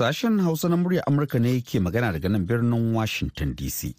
Sashen 0.00 0.40
Hausa 0.40 0.68
na 0.68 0.76
murya 0.76 1.02
Amurka 1.06 1.38
ne 1.38 1.60
ke 1.60 1.76
magana 1.78 2.08
daga 2.12 2.28
nan 2.30 2.46
birnin 2.46 2.94
Washington 2.94 3.52
DC. 3.54 3.92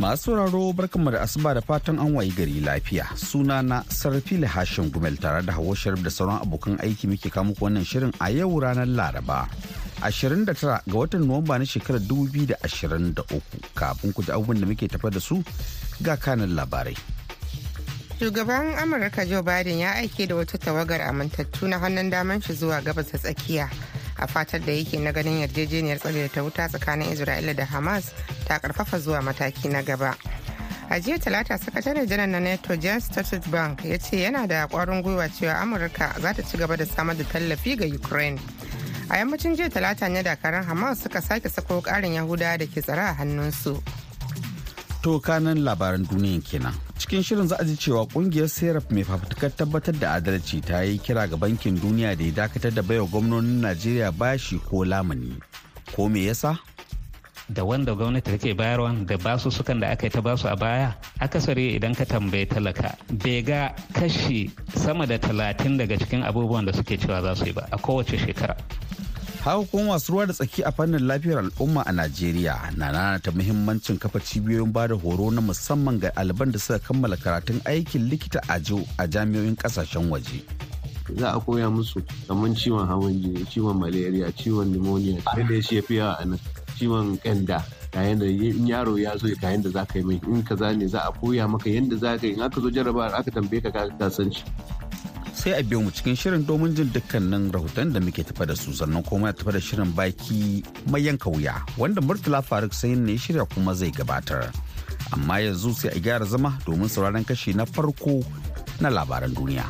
Masu 0.00 0.32
sauraro 0.32 0.72
barkanmu 0.72 1.10
da 1.12 1.20
asuba 1.20 1.52
da 1.54 1.60
fatan 1.60 1.98
an 2.00 2.14
wayi 2.16 2.30
gari 2.32 2.60
lafiya. 2.64 3.04
Suna 3.18 3.60
na 3.62 3.82
Sarfili 3.84 4.46
Hashim 4.48 4.88
Gumel 4.90 5.20
tare 5.20 5.42
da 5.44 5.52
Hauwa 5.52 5.76
Sharif 5.76 6.02
da 6.02 6.08
sauran 6.08 6.40
abokan 6.40 6.78
aiki 6.80 7.06
muke 7.06 7.28
kama 7.30 7.52
wannan 7.60 7.84
shirin 7.84 8.14
a 8.18 8.30
yau 8.32 8.48
ranar 8.64 8.86
Laraba. 8.88 9.44
29 10.00 10.80
ga 10.88 10.96
watan 10.96 11.20
Nuwamba 11.28 11.58
na 11.58 11.64
shekarar 11.68 12.00
2023 12.00 13.40
kafin 13.76 14.12
ku 14.16 14.22
ji 14.24 14.32
abubuwan 14.32 14.60
da 14.60 14.66
muke 14.66 14.88
tafa 14.88 15.10
da 15.12 15.20
su 15.20 15.44
ga 16.00 16.16
kanin 16.16 16.56
labarai. 16.56 16.96
Shugaban 18.18 18.72
Amurka 18.80 19.28
Joe 19.28 19.42
Biden 19.42 19.78
ya 19.84 19.92
aike 20.00 20.26
da 20.26 20.34
wata 20.34 20.56
tawagar 20.58 21.02
amintattu 21.02 21.68
na 21.68 21.76
hannun 21.78 22.08
daman 22.10 22.40
shi 22.40 22.52
zuwa 22.56 22.80
gabas 22.80 23.12
ta 23.12 23.18
tsakiya 23.18 23.68
a 24.20 24.26
fatar 24.26 24.60
da 24.60 24.72
yake 24.72 24.98
na 25.00 25.12
ganin 25.12 25.40
yarjejeniyar 25.40 25.98
tsare 25.98 26.28
ta 26.28 26.42
wuta 26.42 26.68
tsakanin 26.68 27.08
Isra'ila 27.12 27.56
da 27.56 27.64
Hamas 27.64 28.12
ta 28.46 28.58
ƙarfafa 28.58 28.98
zuwa 29.00 29.22
mataki 29.22 29.68
na 29.68 29.82
gaba. 29.82 30.14
A 30.90 31.00
jiya 31.00 31.18
talata 31.18 31.56
sakataren 31.58 32.06
janar 32.06 32.28
na 32.28 32.38
NATO 32.40 32.76
Jens 32.76 33.04
Stoltenberg 33.08 33.84
ya 33.84 33.96
ce 33.98 34.16
yana 34.26 34.46
da 34.48 34.66
kwarin 34.66 35.02
gwiwa 35.02 35.28
cewa 35.30 35.54
Amurka 35.62 36.18
za 36.20 36.32
ta 36.34 36.42
ci 36.42 36.58
gaba 36.58 36.76
da 36.76 36.84
samar 36.84 37.16
da 37.16 37.24
tallafi 37.24 37.76
ga 37.78 37.86
Ukraine. 37.86 38.40
A 39.08 39.16
yammacin 39.18 39.56
jiya 39.56 39.70
talata 39.70 40.08
ne 40.10 40.22
dakaran 40.22 40.64
Hamas 40.66 41.02
suka 41.02 41.22
sake 41.22 41.48
sako 41.48 41.80
karin 41.80 42.14
Yahudawa 42.18 42.58
da 42.58 42.66
ke 42.66 42.82
tsare 42.82 43.00
a 43.06 43.14
hannunsu. 43.14 43.80
To 45.02 45.20
kanan 45.20 45.62
labaran 45.64 46.04
duniyan 46.04 46.42
kenan. 46.44 46.74
Cikin 47.10 47.22
shirin 47.26 47.46
za 47.50 47.56
a 47.58 47.64
ji 47.66 47.74
cewa 47.76 48.06
ƙungiyar 48.06 48.46
Serap 48.48 48.86
mai 48.94 49.02
fafutukar 49.02 49.50
tabbatar 49.50 49.98
da 49.98 50.14
adalci 50.14 50.62
ta 50.62 50.80
yi 50.86 50.94
kira 50.98 51.26
ga 51.26 51.34
bankin 51.36 51.74
duniya 51.74 52.14
da 52.16 52.22
ya 52.24 52.30
dakatar 52.46 52.70
da 52.70 52.82
baiwa 52.82 53.06
gwamnonin 53.10 53.58
Najeriya 53.60 54.12
bashi 54.16 54.58
ko 54.62 54.84
lamuni. 54.86 55.34
Ko 55.96 56.06
me 56.08 56.22
yasa? 56.30 56.54
da 57.50 57.64
wanda 57.64 57.94
gwamnati 57.98 58.30
take 58.38 58.54
bayarwa 58.54 58.94
da 59.06 59.16
ba 59.18 59.36
su 59.38 59.50
sukan 59.50 59.80
da 59.80 59.88
aka 59.90 60.06
yi 60.06 60.10
ta 60.10 60.20
ba 60.22 60.36
su 60.36 60.46
a 60.46 60.54
baya 60.54 60.94
akasari 61.18 61.74
idan 61.74 61.94
ka 61.98 62.04
tambaye 62.06 62.46
talaka 62.46 62.94
bai 63.10 63.42
ga 63.42 63.74
kashi 63.92 64.50
sama 64.78 65.04
da 65.06 65.18
talatin 65.18 65.76
daga 65.78 65.98
cikin 65.98 66.22
abubuwan 66.22 66.64
da 66.64 66.72
suke 66.72 66.94
cewa 66.96 67.20
za 67.22 67.34
su 67.34 67.46
yi 67.46 67.52
ba 67.52 67.66
a 67.72 67.76
kowace 67.76 68.14
shekara 68.18 68.54
haka 69.44 69.64
kuma 69.64 69.84
masu 69.84 70.12
ruwa 70.12 70.26
da 70.26 70.32
tsaki 70.32 70.62
a 70.64 70.72
fannin 70.72 71.06
lafiyar 71.06 71.38
al'umma 71.38 71.82
a 71.86 71.92
najeriya 71.92 72.72
na 72.76 72.92
nanata 72.92 73.30
muhimmancin 73.32 73.96
kafa 73.98 74.20
cibiyoyin 74.20 74.72
ba 74.72 74.88
da 74.88 74.94
horo 74.94 75.30
na 75.30 75.40
musamman 75.40 75.98
ga 75.98 76.10
ɗaliban 76.12 76.52
da 76.52 76.58
suka 76.58 76.78
kammala 76.78 77.16
karatun 77.16 77.60
aikin 77.64 78.08
likita 78.10 78.40
a 78.98 79.06
jami'o'in 79.08 79.56
ƙasashen 79.56 80.10
waje. 80.10 80.44
Za 81.16 81.32
a 81.32 81.40
koya 81.40 81.70
musu 81.72 82.02
kamar 82.28 82.50
ciwon 82.54 82.86
hawan 82.86 83.16
jini 83.22 83.44
ciwon 83.48 83.78
malaria 83.80 84.30
ciwon 84.32 84.68
pneumonia 84.70 85.22
da 85.24 85.62
shi 85.62 85.76
ya 85.76 85.82
fi 85.82 85.94
yawa 85.96 86.16
a 86.20 86.24
nan 86.24 86.38
ciwon 86.78 87.16
kanda 87.22 87.64
yayin 87.94 88.18
da 88.18 88.26
in 88.26 88.66
yaro 88.68 88.98
ya 88.98 89.16
zo 89.16 89.26
ga 89.40 89.50
yanda 89.50 89.70
za 89.70 89.86
ka 89.86 89.98
yi 89.98 90.04
mai. 90.04 90.20
In 90.28 90.42
kaza 90.44 90.76
ne 90.76 90.86
za 90.86 91.00
a 91.08 91.12
koya 91.12 91.48
maka 91.48 91.70
yanda 91.70 91.96
za 91.96 92.18
ka 92.18 92.26
yi. 92.26 92.34
In 92.34 92.42
aka 92.42 92.60
zo 92.60 92.70
jarraba 92.70 93.08
aka 93.16 93.30
tambaye 93.30 93.62
ka 93.62 93.70
ka 93.72 94.08
san 94.10 94.30
shi. 94.30 94.44
Sai 95.40 95.52
a 95.56 95.62
biyo 95.64 95.80
mu 95.80 95.90
cikin 95.90 96.16
shirin 96.16 96.44
domin 96.46 96.74
jin 96.76 96.90
dukkanin 96.92 97.48
rahoton 97.52 97.92
da 97.94 98.00
muke 98.00 98.22
tafa 98.24 98.44
da 98.46 98.54
su. 98.54 98.72
Sannan 98.76 99.02
kuma 99.02 99.28
ya 99.28 99.32
tafa 99.32 99.52
da 99.52 99.60
shirin 99.60 99.92
baki 99.96 100.62
mai 100.90 101.00
yanka 101.06 101.30
wuya 101.30 101.54
wanda 101.78 102.00
murtala 102.00 102.42
faruk 102.42 102.74
sai 102.74 102.94
ne 102.94 103.16
shirya 103.16 103.48
kuma 103.54 103.74
zai 103.74 103.90
gabatar. 103.90 104.52
Amma 105.12 105.40
yanzu 105.40 105.72
sai 105.74 105.88
a 105.96 106.00
gyara 106.00 106.26
zama 106.26 106.50
domin 106.66 106.88
sauraron 106.88 107.24
kashi 107.24 107.54
na 107.56 107.64
farko 107.64 108.20
na 108.80 108.88
labaran 108.90 109.32
duniya. 109.32 109.64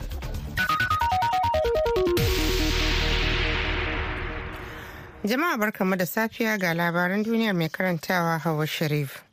Jama'a 5.25 5.57
barkamu 5.61 5.97
da 5.99 6.07
safiya 6.07 6.59
ga 6.59 6.75
labaran 6.75 7.23
duniyar 7.25 7.55
mai 7.55 7.69
karantawa 7.69 8.39
hawa 8.41 8.67
sharif. 8.67 9.30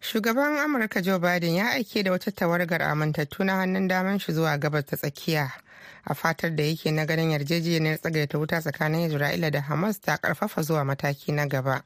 Shugaban 0.00 0.58
amurka 0.58 1.02
joe 1.02 1.18
biden 1.18 1.54
ya 1.54 1.70
aike 1.70 2.02
da 2.02 2.10
wata 2.10 2.30
tawargar 2.32 2.82
amintattu 2.82 3.44
na 3.44 3.56
hannun 3.56 3.88
daman 3.88 4.18
shi 4.18 4.32
zuwa 4.32 4.58
gabas 4.58 4.84
ta 4.86 4.96
tsakiya 4.96 5.52
a 6.04 6.14
fatar 6.14 6.56
da 6.56 6.62
yake 6.64 6.90
na 6.90 7.04
ganin 7.06 7.30
yarjejeniyar 7.30 7.98
tsagaita 8.00 8.38
wuta 8.38 8.60
tsakanin 8.60 9.10
isra'ila 9.10 9.50
da 9.50 9.60
hamas 9.60 10.00
ta 10.00 10.16
ƙarfafa 10.16 10.62
zuwa 10.62 10.84
mataki 10.84 11.32
na 11.32 11.46
gaba. 11.46 11.82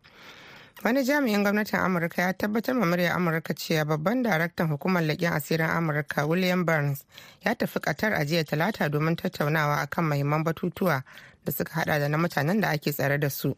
Wani 0.84 1.04
jami'in 1.04 1.42
gwamnatin 1.42 1.78
amurka 1.80 2.22
ya 2.22 2.32
tabbatar 2.32 2.74
ma 2.74 2.86
murya 2.86 3.14
amurka 3.14 3.54
cewa 3.54 3.84
babban 3.84 4.22
daraktan 4.22 4.68
hukumar 4.68 5.02
leƙen 5.02 5.32
asirin 5.32 5.66
amurka 5.70 6.26
william 6.26 6.64
burns 6.64 7.04
ya 7.44 7.54
tafi 7.54 7.80
qatar 7.80 8.12
a 8.14 8.24
jiya 8.24 8.44
talata 8.44 8.88
domin 8.88 9.16
tattaunawa 9.16 9.80
akan 9.82 10.04
mahimman 10.04 10.44
batutuwa 10.44 11.02
da 11.44 11.52
suka 11.52 11.72
hada 11.74 11.98
da 11.98 12.08
na 12.08 12.18
mutanen 12.18 12.60
da 12.60 12.68
ake 12.70 12.92
tsare 12.92 13.18
da 13.18 13.28
su. 13.30 13.56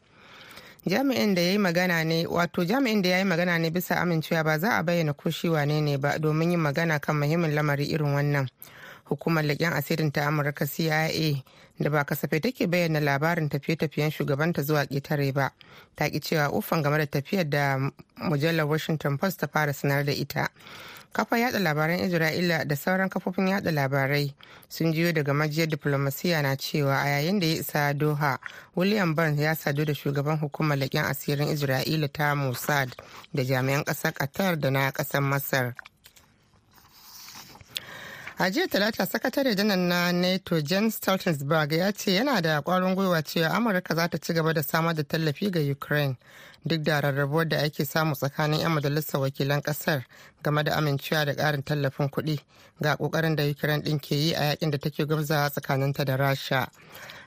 Jami'in 0.86 1.34
da 1.34 1.42
ya 1.42 1.50
yi 1.52 1.58
magana 1.58 2.04
ne 2.04 2.26
wato 2.26 2.64
jami'in 2.64 3.02
da 3.02 3.08
ya 3.08 3.18
yi 3.18 3.24
magana 3.24 3.58
ne 3.58 3.70
bisa 3.70 3.96
amincewa 4.00 4.44
ba 4.44 4.58
za 4.58 4.76
a 4.78 4.82
bayyana 4.82 5.12
ko 5.12 5.30
shi 5.30 5.48
wane 5.48 5.80
ne 5.80 5.96
ba 5.98 6.18
domin 6.18 6.50
yin 6.50 6.60
magana 6.60 7.00
kan 7.00 7.16
muhimmin 7.16 7.54
lamari 7.54 7.86
irin 7.90 8.14
wannan. 8.14 8.48
Hukumar 9.08 9.44
leƙen 9.44 9.72
asirin 9.72 10.12
ta 10.12 10.26
amurka 10.26 10.66
cia 10.66 11.08
da 11.78 11.90
ba 11.90 12.04
kasafai 12.04 12.40
take 12.40 12.66
bayyana 12.66 13.00
labarin 13.00 13.48
tafiye-tafiyen 13.48 14.10
shugabanta 14.10 14.62
zuwa 14.62 14.84
ƙetare 14.86 15.32
ba 15.32 15.52
ta 15.96 16.08
ki 16.10 16.20
cewa 16.20 16.50
ufan 16.52 16.82
game 16.82 16.98
da 16.98 17.06
tafiyar 17.06 17.48
da 17.50 17.78
mujallar 18.16 18.66
washington 18.66 19.18
post 19.18 19.40
ta 19.40 19.46
fara 19.46 19.72
sanar 19.72 20.04
da 20.04 20.12
ita. 20.12 20.48
Kafa 21.12 21.38
yada 21.38 21.58
labaran 21.58 22.00
isra'ila 22.00 22.64
da 22.68 22.76
sauran 22.76 23.08
kafofin 23.08 23.48
yada 23.48 23.70
labarai 23.72 24.34
sun 24.68 24.92
jiyo 24.92 25.12
daga 25.12 25.32
majiyar 25.34 25.68
diplomasiya 25.68 26.42
na 26.42 26.56
cewa 26.56 26.96
a 27.02 27.08
yayin 27.08 27.40
da 27.40 27.46
ya 27.46 27.54
isa 27.54 27.94
doha 27.94 28.38
william 28.76 29.14
burns 29.14 29.40
ya 29.40 29.54
sadu 29.54 29.84
da 29.84 29.94
shugaban 29.94 30.38
hukumar 30.38 30.78
leƙen 30.78 31.04
asirin 31.04 31.48
isra'ila 31.48 32.08
ta 32.12 32.34
mossad 32.34 32.92
da 33.34 33.42
jami'an 33.44 33.84
ƙasar 33.84 34.12
qatar 34.12 34.60
da 34.60 34.70
na 34.70 34.90
ƙasar 34.92 35.22
masar. 35.22 35.74
A 38.38 38.50
jiya 38.50 38.66
talata 38.68 39.06
sakatare 39.06 39.54
janar 39.54 39.78
na 39.78 40.12
nato 40.12 40.60
jen 40.60 40.90
stoltenberg 40.90 41.72
ya 41.72 41.92
ce 41.92 42.12
yana 42.14 42.40
da 42.42 42.60
kwarin 42.62 42.94
gwiwa 42.94 43.22
cewa 43.22 43.50
amurka 43.50 43.94
za 43.94 44.08
ta 44.08 44.18
ci 44.18 44.32
gaba 44.34 44.52
da 44.52 44.62
samar 44.62 44.94
da 44.94 45.02
tallafi 45.02 45.50
ga 45.50 45.60
ukraine 45.72 46.16
duk 46.66 46.82
da 46.82 47.00
rarrabuwar 47.00 47.48
da 47.48 47.58
ake 47.62 47.84
samu 47.84 48.14
tsakanin 48.14 48.60
'yan 48.60 48.72
majalisar 48.72 49.20
wakilan 49.20 49.60
ƙasar 49.62 50.02
game 50.42 50.62
da 50.64 50.76
amincewa 50.76 51.24
da 51.24 51.34
karin 51.34 51.62
tallafin 51.62 52.08
kuɗi 52.10 52.38
ga 52.80 52.96
ƙoƙarin 52.96 53.36
da 53.36 53.44
ukraine 53.50 53.82
ɗin 53.82 53.98
ke 54.00 54.14
yi 54.14 54.32
a 54.34 54.42
yaƙin 54.52 54.70
da 54.70 54.78
take 54.78 55.04
gwamzawa 55.06 55.50
tsakaninta 55.50 56.04
da 56.04 56.16
rasha. 56.16 56.68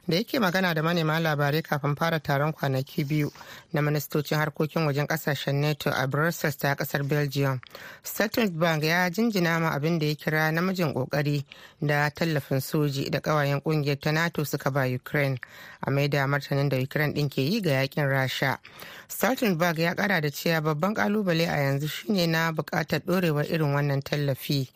Da 0.10 0.16
yake 0.18 0.40
magana 0.40 0.74
da 0.74 0.84
manema 0.84 1.20
labarai 1.20 1.62
kafin 1.62 1.96
fara 1.96 2.20
taron 2.20 2.52
kwanaki 2.54 3.04
biyu 3.04 3.32
na 3.74 3.82
ministocin 3.82 4.38
harkokin 4.38 4.86
wajen 4.86 5.08
ƙasashen 5.08 5.62
nato 5.62 5.90
a 5.92 6.08
brussels 6.08 6.58
ta 6.58 6.76
ƙasar 6.76 7.04
belgium 7.08 7.60
stoltenberg 8.04 8.84
ya 8.84 9.10
jinjina 9.10 9.60
ma 9.60 9.70
abin 9.72 10.00
da 10.00 10.06
ya 10.06 10.16
kira 10.16 10.52
namijin 10.52 10.94
ƙoƙari 10.94 11.44
da 11.82 12.10
tallafin 12.10 12.60
soji 12.62 13.10
da 13.12 13.20
kawayen 13.20 13.62
ƙungiyar 13.62 14.00
ta 14.00 14.12
nato 14.12 14.44
suka 14.46 14.72
ba 14.72 14.86
ukraine 14.88 15.38
a 15.82 15.92
mai 15.92 16.08
da 16.08 16.28
martanin 16.28 16.70
da 16.70 16.78
ukraine 16.78 17.14
din 17.14 17.30
ke 17.30 17.42
yi 17.42 17.62
ga 17.62 17.70
yaƙin 17.72 18.08
rasha. 18.10 18.58
Stoltenberg 19.08 19.78
ya 19.80 19.94
kara 19.96 20.22
da 20.22 20.30
cewa 20.32 20.62
babban 20.62 20.94
ƙalubale 20.96 21.48
a 21.48 21.58
yanzu 21.58 21.88
shine 21.88 22.28
na 22.32 22.52
buƙatar 22.52 23.06
dorewar 23.06 23.46
irin 23.46 23.74
wannan 23.74 24.02
tallafi. 24.02 24.68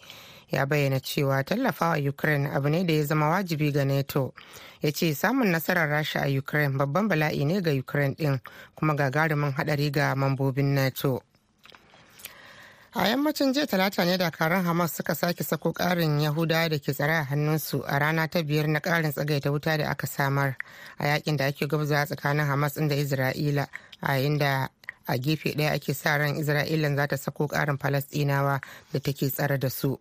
Ya 0.54 0.66
bayyana 0.66 1.00
cewa 1.00 1.44
tallafawa 1.44 1.98
ukraine 2.10 2.50
abu 2.54 2.70
ne 2.70 2.84
da 2.84 2.94
ya 2.94 3.04
zama 3.06 3.30
wajibi 3.30 3.72
ga 3.72 3.86
nato. 3.86 4.34
Ya 4.82 4.92
ce 4.92 5.14
samun 5.16 5.48
nasarar 5.52 5.90
rasha 5.90 6.22
a 6.26 6.38
ukraine 6.38 6.78
babban 6.78 7.08
bala'i 7.10 7.46
ne 7.46 7.62
ga 7.62 7.72
ukraine 7.72 8.16
din 8.16 8.40
kuma 8.76 8.94
gagarumin 8.96 9.52
hadari 9.54 9.92
ga 9.92 10.16
mambobin 10.16 10.74
nato. 10.76 11.22
A 12.96 13.08
yammacin 13.08 13.54
jiya 13.54 13.66
talata 13.68 14.06
ne 14.06 14.18
dakarun 14.18 14.64
hamas 14.66 14.94
suka 14.96 15.16
sake 15.16 15.44
sako 15.44 15.74
karin 15.74 16.20
yahudawa 16.20 16.70
da 16.70 16.78
ke 16.78 16.94
tsare 16.94 17.14
a 17.18 17.24
hannunsu 17.26 17.82
a 17.88 17.98
rana 18.00 18.28
ta 18.28 18.44
biyar 18.44 18.68
na 18.68 18.80
karin 18.80 19.12
tsagaita 19.12 19.50
wuta 19.52 19.78
da 19.78 19.90
aka 19.90 20.06
samar 20.08 20.56
a 21.00 21.06
yaƙin 21.08 21.38
da 21.38 21.46
ake 21.46 21.66
gabza 21.68 22.06
tsakanin 22.06 22.46
hamas 22.46 22.74
da 22.76 22.96
isra'ila 22.96 23.68
a 24.02 24.12
yayin 24.14 24.38
da 24.38 24.68
a 25.08 25.18
gefe 25.18 25.56
ɗaya 25.56 25.72
ake 25.74 25.94
sa 25.94 26.18
ran 26.18 26.36
isra'ilan 26.36 26.96
za 26.96 27.08
ta 27.08 27.18
sako 27.18 27.48
ƙarin 27.48 27.78
falastinawa 27.78 28.62
da 28.94 29.00
take 29.00 29.30
tsare 29.30 29.58
da 29.58 29.70
su. 29.70 29.98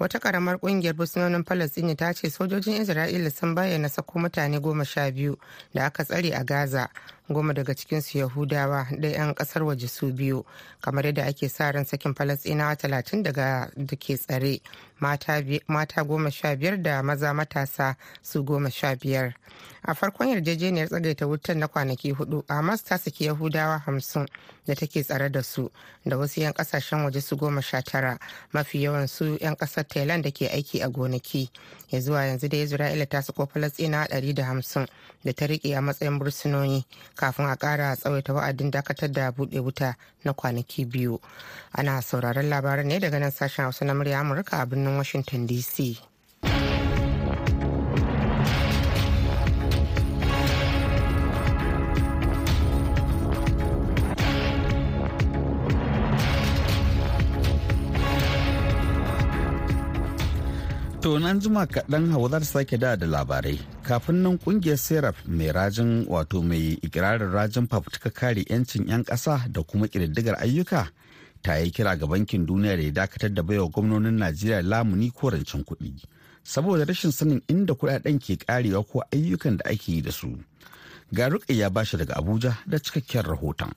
Wata 0.00 0.18
karamar 0.18 0.58
ƙungiyar 0.58 0.94
bursunonin 0.96 1.44
falastini 1.44 1.96
ta 1.96 2.12
ce 2.14 2.30
sojojin 2.30 2.80
isra'ila 2.82 3.30
sun 3.30 3.54
bayyana 3.54 3.88
sako 3.88 4.18
mutane 4.18 4.60
goma 4.60 4.84
sha 4.84 5.10
biyu 5.10 5.36
da 5.74 5.84
aka 5.86 6.04
tsare 6.04 6.32
a 6.34 6.44
gaza. 6.44 6.88
Goma 7.34 7.52
daga 7.54 7.74
cikinsu 7.74 8.18
yahudawa 8.18 8.86
da 8.98 9.08
'yan 9.08 9.34
ƙasar 9.34 9.62
waje 9.62 9.88
su 9.88 10.12
biyu 10.12 10.44
kamar 10.80 11.04
yadda 11.06 11.24
ake 11.26 11.48
sa 11.48 11.70
ran 11.72 11.84
sakin 11.84 12.14
falastinawa 12.14 12.76
talatin 12.76 13.22
daga 13.22 13.70
da 13.76 13.96
ke 13.96 14.16
tsare. 14.18 14.60
Mata 15.00 16.04
goma 16.04 16.30
sha 16.30 16.54
biyar 16.56 16.82
da 16.82 17.02
maza 17.02 17.32
matasa 17.34 17.96
su 18.22 18.42
goma 18.44 18.70
sha 18.70 18.94
biyar. 18.96 19.34
A 19.82 19.94
farkon 19.94 20.28
yarjejeniyar 20.28 20.88
tsagaita 20.88 21.26
wutar 21.26 21.56
na 21.56 21.68
kwanaki 21.68 22.12
huɗu 22.12 22.44
hamas 22.48 22.84
ta 22.84 22.98
saki 22.98 23.24
yahudawa 23.24 23.78
hamsin 23.78 24.26
da 24.66 24.74
take 24.74 25.02
tsare 25.02 25.30
da 25.30 25.42
su 25.42 25.70
da 26.04 26.16
wasu 26.16 26.40
'yan 26.40 26.52
ƙasashen 26.52 27.04
waje 27.04 27.20
su 27.22 27.36
goma 27.36 27.62
sha 27.62 27.80
tara. 27.82 28.18
Mafi 28.52 28.82
yawan 28.82 29.08
su 29.08 29.38
'yan 29.40 29.56
ƙasar 29.56 29.84
thailand 29.88 30.22
da 30.24 30.30
ke 30.30 30.48
aiki 30.52 30.82
a 30.84 30.88
gonaki. 30.88 31.48
Ya 31.90 32.00
zuwa 32.00 32.24
yanzu 32.26 32.48
da 32.48 32.56
isra'ila 32.56 33.08
ta 33.08 33.20
sako 33.22 33.46
falastina 33.46 34.04
ɗari 34.06 34.34
da 34.34 34.44
hamsin 34.44 34.86
da 35.24 35.32
ta 35.32 35.46
riƙe 35.46 35.76
a 35.76 35.80
matsayin 35.80 36.18
bursunoni. 36.18 36.84
Kafin 37.20 37.46
a 37.46 37.56
ƙara 37.56 37.96
tsawaita 37.96 38.32
wa'adin 38.32 38.70
dakatar 38.70 39.12
da 39.12 39.30
buɗe 39.30 39.60
wuta 39.60 39.94
na 40.24 40.32
kwanaki 40.32 40.84
biyu 40.84 41.20
ana 41.72 42.00
sauraron 42.02 42.48
labaran 42.48 42.86
ne 42.88 42.98
daga 42.98 43.18
nan 43.20 43.30
sashen 43.30 43.64
hausa 43.64 43.84
na 43.84 43.94
murya 43.94 44.20
amurka 44.20 44.56
a 44.60 44.66
birnin 44.66 44.96
washington 44.96 45.46
dc 45.46 46.00
To 61.00 61.18
nan 61.18 61.40
jima 61.40 61.66
kaɗan 61.66 62.12
hawa 62.12 62.28
za 62.28 62.38
ta 62.40 62.44
sake 62.46 62.76
da 62.78 62.96
da 62.96 63.06
labarai. 63.06 63.79
Kafin 63.90 64.22
nan 64.22 64.38
ƙungiyar 64.38 64.76
Serap 64.78 65.16
mai 65.26 65.50
rajin 65.52 66.06
wato 66.08 66.42
mai 66.42 66.78
ikirarin 66.82 67.32
rajin 67.32 67.66
fafutuka 67.66 68.10
kare 68.14 68.44
'yancin 68.46 68.86
'yan 68.86 69.02
ƙasa 69.04 69.48
da 69.50 69.62
kuma 69.62 69.86
ƙididdigar 69.88 70.36
ayyuka 70.38 70.86
ta 71.42 71.54
yi 71.58 71.70
kira 71.72 71.96
ga 71.98 72.06
bankin 72.06 72.46
duniya 72.46 72.76
da 72.76 72.82
ya 72.82 72.92
dakatar 72.92 73.34
da 73.34 73.42
baiwa 73.42 73.66
gwamnonin 73.68 74.14
Najeriya 74.16 74.62
lamuni 74.62 75.10
ko 75.10 75.30
rancen 75.30 75.64
kuɗi. 75.64 76.04
Saboda 76.44 76.84
rashin 76.86 77.10
sanin 77.10 77.42
inda 77.48 77.74
kuɗaɗen 77.74 78.18
ke 78.22 78.36
karewa 78.38 78.84
ko 78.86 79.02
ayyukan 79.12 79.56
da 79.56 79.64
ake 79.70 79.88
yi 79.92 80.02
da 80.02 80.12
su. 80.12 80.38
Ga 81.12 81.28
ya 81.48 81.68
bashi 81.70 81.96
daga 81.96 82.14
Abuja 82.14 82.58
da 82.68 82.78
cikakken 82.78 83.22
rahoton. 83.26 83.72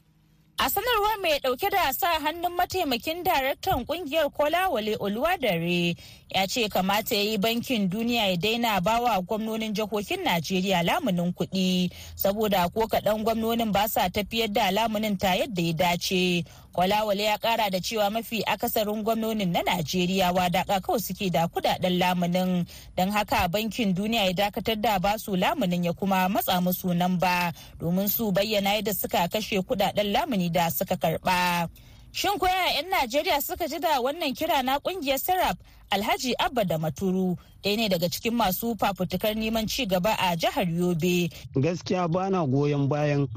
A 0.60 0.70
sanarwar 0.70 1.18
mai 1.22 1.40
ɗauke 1.40 1.70
da 1.70 1.92
sa 1.94 2.20
hannun 2.20 2.54
mataimakin 2.56 3.24
daraktan 3.24 3.86
ƙungiyar 3.86 4.30
Kolawale 4.32 4.96
Oluwadare 5.00 5.96
ya 6.30 6.46
ce 6.48 6.70
kamata 6.70 7.16
ya 7.16 7.22
yi 7.22 7.38
bankin 7.38 7.90
duniya 7.90 8.28
ya 8.30 8.38
daina 8.38 8.80
bawa 8.82 9.20
gwamnonin 9.22 9.74
jihohin 9.74 10.24
Najeriya 10.24 10.84
lamunin 10.84 11.34
kuɗi 11.34 11.90
saboda 12.16 12.70
ko 12.74 12.88
kaɗan 12.88 13.24
gwamnonin 13.24 13.72
ba 13.72 13.88
sa 13.90 14.10
tafiyar 14.10 14.54
da 14.54 14.72
lamunin 14.72 15.18
ta 15.18 15.34
yadda 15.36 15.62
ya 15.62 15.74
dace. 15.74 16.44
Kolawale 16.74 17.24
ya 17.24 17.38
kara 17.38 17.70
da 17.70 17.80
cewa 17.80 18.10
mafi 18.10 18.44
akasarin 18.46 19.04
gwamnonin 19.04 19.52
na 19.52 19.62
Najeriya 19.62 20.32
wadaƙa 20.34 20.82
kawai 20.82 21.00
suke 21.00 21.30
da 21.32 21.48
kuɗaɗen 21.48 22.00
lamunin 22.00 22.66
don 22.98 23.12
haka 23.12 23.48
bankin 23.48 23.94
duniya 23.94 24.26
ya 24.26 24.34
dakatar 24.34 24.82
da 24.82 24.98
ba 25.00 25.18
su 25.20 25.36
lamunin 25.36 25.84
ya 25.86 25.94
kuma 25.94 26.28
matsa 26.30 26.60
musu 26.62 26.94
nan 26.96 27.20
ba 27.20 27.54
domin 27.80 28.10
su 28.10 28.32
bayyana 28.32 28.74
yadda 28.74 28.94
suka 28.94 29.28
kashe 29.30 29.62
kuɗaɗen 29.62 30.12
lamuni 30.14 30.50
da 30.52 30.70
suka 30.70 30.96
karɓa. 30.98 31.70
Shin 32.12 32.40
koya 32.40 32.74
'yan 32.74 32.90
Najeriya 32.90 33.42
suka 33.42 33.68
ji 33.68 33.78
da 33.80 34.02
wannan 34.02 34.34
kira 34.36 34.64
na 34.64 34.80
ƙungiyar 34.80 35.20
Serap 35.22 35.58
Alhaji 35.92 36.34
Abba 36.40 36.66
da 36.66 36.78
Maturu 36.78 37.38
ɗaya 37.64 37.78
ne 37.78 37.90
daga 37.90 38.10
cikin 38.10 38.34
masu 38.34 38.74
fafutukar 38.80 39.36
neman 39.36 39.68
ci 39.70 39.86
gaba 39.86 40.16
a 40.18 40.36
jihar 40.36 40.66
Yobe. 40.66 41.30
Gaskiya 41.54 42.08
bana 42.12 42.48
goyon 42.48 42.88
bayan 42.90 43.28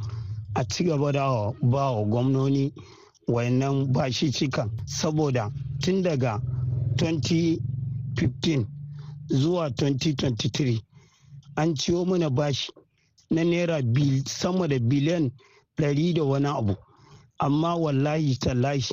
a 0.56 0.64
ci 0.64 0.84
gaba 0.84 1.12
da 1.12 1.50
ba 1.60 1.92
wa 1.92 2.02
gwamnoni 2.04 2.72
wayannan 3.28 3.92
bashi 3.92 4.30
cikan. 4.32 4.70
Saboda 4.86 5.50
tun 5.82 6.02
daga 6.02 6.40
2015 6.96 8.66
zuwa 9.28 9.68
2023 9.68 10.80
an 11.56 11.74
ciwo 11.74 12.04
mana 12.04 12.30
bashi 12.30 12.72
na 13.30 13.44
naira 13.44 13.82
sama 14.26 14.68
da 14.68 14.78
biliyan 14.78 15.30
100 15.78 16.14
da 16.14 16.22
wani 16.24 16.46
abu. 16.46 16.76
Amma 17.38 17.74
wallahi 17.76 18.36
tallahi 18.36 18.84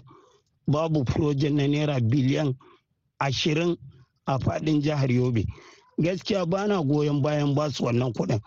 babu 0.68 1.06
furojen 1.06 1.56
na 1.56 1.68
naira 1.68 2.00
biliyan 2.00 2.56
20 3.20 3.78
a 4.26 4.40
faɗin 4.40 4.82
jihar 4.82 5.12
yobe. 5.12 5.46
Gaskiya 5.98 6.46
bana 6.46 6.82
goyon 6.84 7.22
bayan 7.22 7.54
ba 7.56 7.70
su 7.72 7.84
wannan 7.86 8.12
kuɗin. 8.14 8.40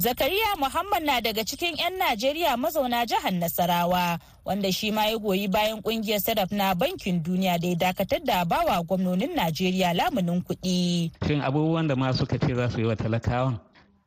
Zakariya 0.00 0.56
Muhammad 0.56 1.04
na 1.04 1.20
daga 1.20 1.44
cikin 1.44 1.76
'yan 1.76 2.00
Najeriya 2.00 2.56
mazauna 2.56 3.04
jihar 3.04 3.36
Nasarawa 3.36 4.16
wanda 4.48 4.72
shi 4.72 4.88
ma 4.90 5.04
ya 5.12 5.20
goyi 5.20 5.44
bayan 5.44 5.84
ƙungiyar 5.84 6.24
sadaf 6.24 6.48
na 6.56 6.72
bankin 6.72 7.20
duniya 7.20 7.60
da 7.60 7.68
ya 7.68 7.76
dakatar 7.76 8.24
da 8.24 8.40
bawa 8.48 8.80
gwamnonin 8.80 9.36
Najeriya 9.36 9.92
lamunin 9.92 10.40
kuɗi. 10.40 11.12
Shin 11.20 11.44
abubuwan 11.44 11.84
da 11.86 11.96
ma 12.00 12.12
suka 12.16 12.38
ce 12.40 12.48
za 12.56 12.70
su 12.72 12.80
yi 12.80 12.86
wa 12.88 12.96
talakawan 12.96 13.60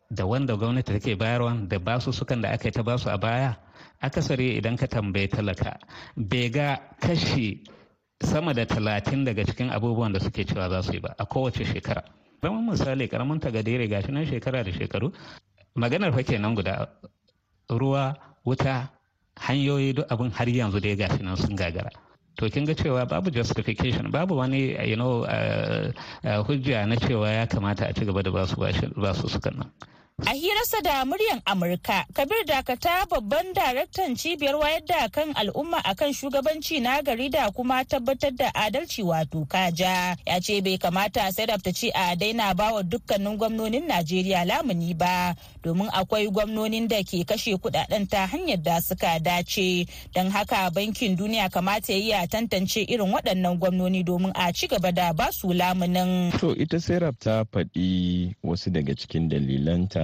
da 0.09 0.25
wanda 0.25 0.57
gwamnati 0.57 0.97
take 0.97 1.13
bayarwa 1.15 1.61
da 1.69 1.77
ba 1.77 1.99
su 2.01 2.09
sukan 2.11 2.41
da 2.41 2.49
aka 2.57 2.67
yi 2.67 2.71
ta 2.73 2.81
ba 2.81 2.97
su 2.97 3.09
a 3.13 3.17
baya 3.21 3.53
akasari 4.01 4.57
idan 4.57 4.73
ka 4.77 4.87
tambaye 4.89 5.27
talaka 5.29 5.77
bai 6.17 6.49
ga 6.49 6.81
kashi 6.99 7.61
sama 8.19 8.49
da 8.57 8.65
talatin 8.65 9.25
daga 9.29 9.45
cikin 9.45 9.69
abubuwan 9.69 10.09
da 10.11 10.17
suke 10.19 10.41
cewa 10.43 10.69
za 10.73 10.81
su 10.81 10.93
yi 10.97 11.05
ba 11.05 11.13
a 11.19 11.25
kowace 11.29 11.61
shekara. 11.63 12.01
Zama 12.41 12.71
misali 12.73 13.05
ƙaramin 13.07 13.37
tagadere 13.39 13.85
gashi 13.87 14.09
nan 14.11 14.25
shekara 14.25 14.63
da 14.65 14.71
shekaru 14.73 15.13
maganar 15.75 16.13
fa 16.13 16.23
kenan 16.23 16.55
guda 16.55 16.87
ruwa 17.69 18.15
wuta 18.45 18.89
hanyoyi 19.39 19.93
duk 19.93 20.07
abin 20.11 20.31
har 20.31 20.47
yanzu 20.49 20.79
dai 20.79 20.95
gashi 20.95 21.23
nan 21.23 21.35
sun 21.37 21.55
gagara. 21.55 21.89
To 22.37 22.49
kin 22.49 22.65
ga 22.65 22.73
cewa 22.73 23.05
babu 23.07 23.29
justification 23.31 24.09
babu 24.11 24.35
wani 24.35 24.73
you 24.89 24.95
know 24.95 25.25
hujja 26.45 26.85
na 26.87 26.95
cewa 26.95 27.29
ya 27.29 27.45
kamata 27.47 27.89
a 27.89 27.93
ci 27.93 28.05
gaba 28.05 28.21
da 28.23 28.31
ba 28.31 28.45
su 28.47 28.55
ba 28.57 29.13
su 29.13 29.27
sukan 29.29 29.57
nan. 29.57 29.69
A 30.21 30.31
hirarsa 30.33 30.77
da 30.83 31.05
muryan 31.05 31.41
Amurka, 31.45 32.05
Kabir 32.13 32.45
Dakata 32.45 33.05
babban 33.09 33.49
daraktan 33.53 34.13
cibiyar 34.15 34.53
wayar 34.61 34.85
da 34.85 35.09
kan 35.09 35.33
al'umma 35.33 35.81
akan 35.81 36.13
shugabanci 36.13 36.77
na 36.81 37.01
gari 37.01 37.29
da 37.33 37.49
kuma 37.49 37.81
tabbatar 37.83 38.29
da 38.37 38.51
adalci 38.53 39.01
wato 39.01 39.41
kaja. 39.49 40.13
Ya 40.27 40.39
ce 40.39 40.61
bai 40.61 40.77
kamata 40.77 41.31
sai 41.33 41.45
ta 41.49 41.57
ce 41.73 41.89
a 41.95 42.15
daina 42.15 42.53
bawa 42.53 42.83
dukkanin 42.83 43.37
gwamnonin 43.41 43.87
Najeriya 43.89 44.45
lamuni 44.45 44.93
ba, 44.93 45.33
domin 45.63 45.89
akwai 45.89 46.29
gwamnonin 46.29 46.87
da 46.87 47.01
ke 47.01 47.25
kashe 47.25 47.57
kuɗaɗen 47.57 48.05
ta 48.07 48.27
hanyar 48.29 48.61
da 48.61 48.79
suka 48.81 49.17
dace. 49.19 49.85
Don 50.13 50.29
haka 50.29 50.69
bankin 50.69 51.17
duniya 51.17 51.49
kamata 51.49 51.91
ya 51.93 52.27
tantance 52.27 52.85
irin 52.85 53.09
waɗannan 53.11 53.57
gwamnoni 53.59 54.03
domin 54.05 54.31
a 54.35 54.53
ci 54.53 54.67
gaba 54.67 54.91
da 54.91 55.11
ba 55.13 55.31
su 55.33 55.47
lamunin. 55.49 56.31
To 56.39 56.53
ita 56.53 56.77
Serap 56.79 57.17
ta 57.19 57.43
faɗi 57.51 58.35
wasu 58.43 58.69
daga 58.69 58.93
cikin 58.93 59.25
dalilanta 59.29 60.02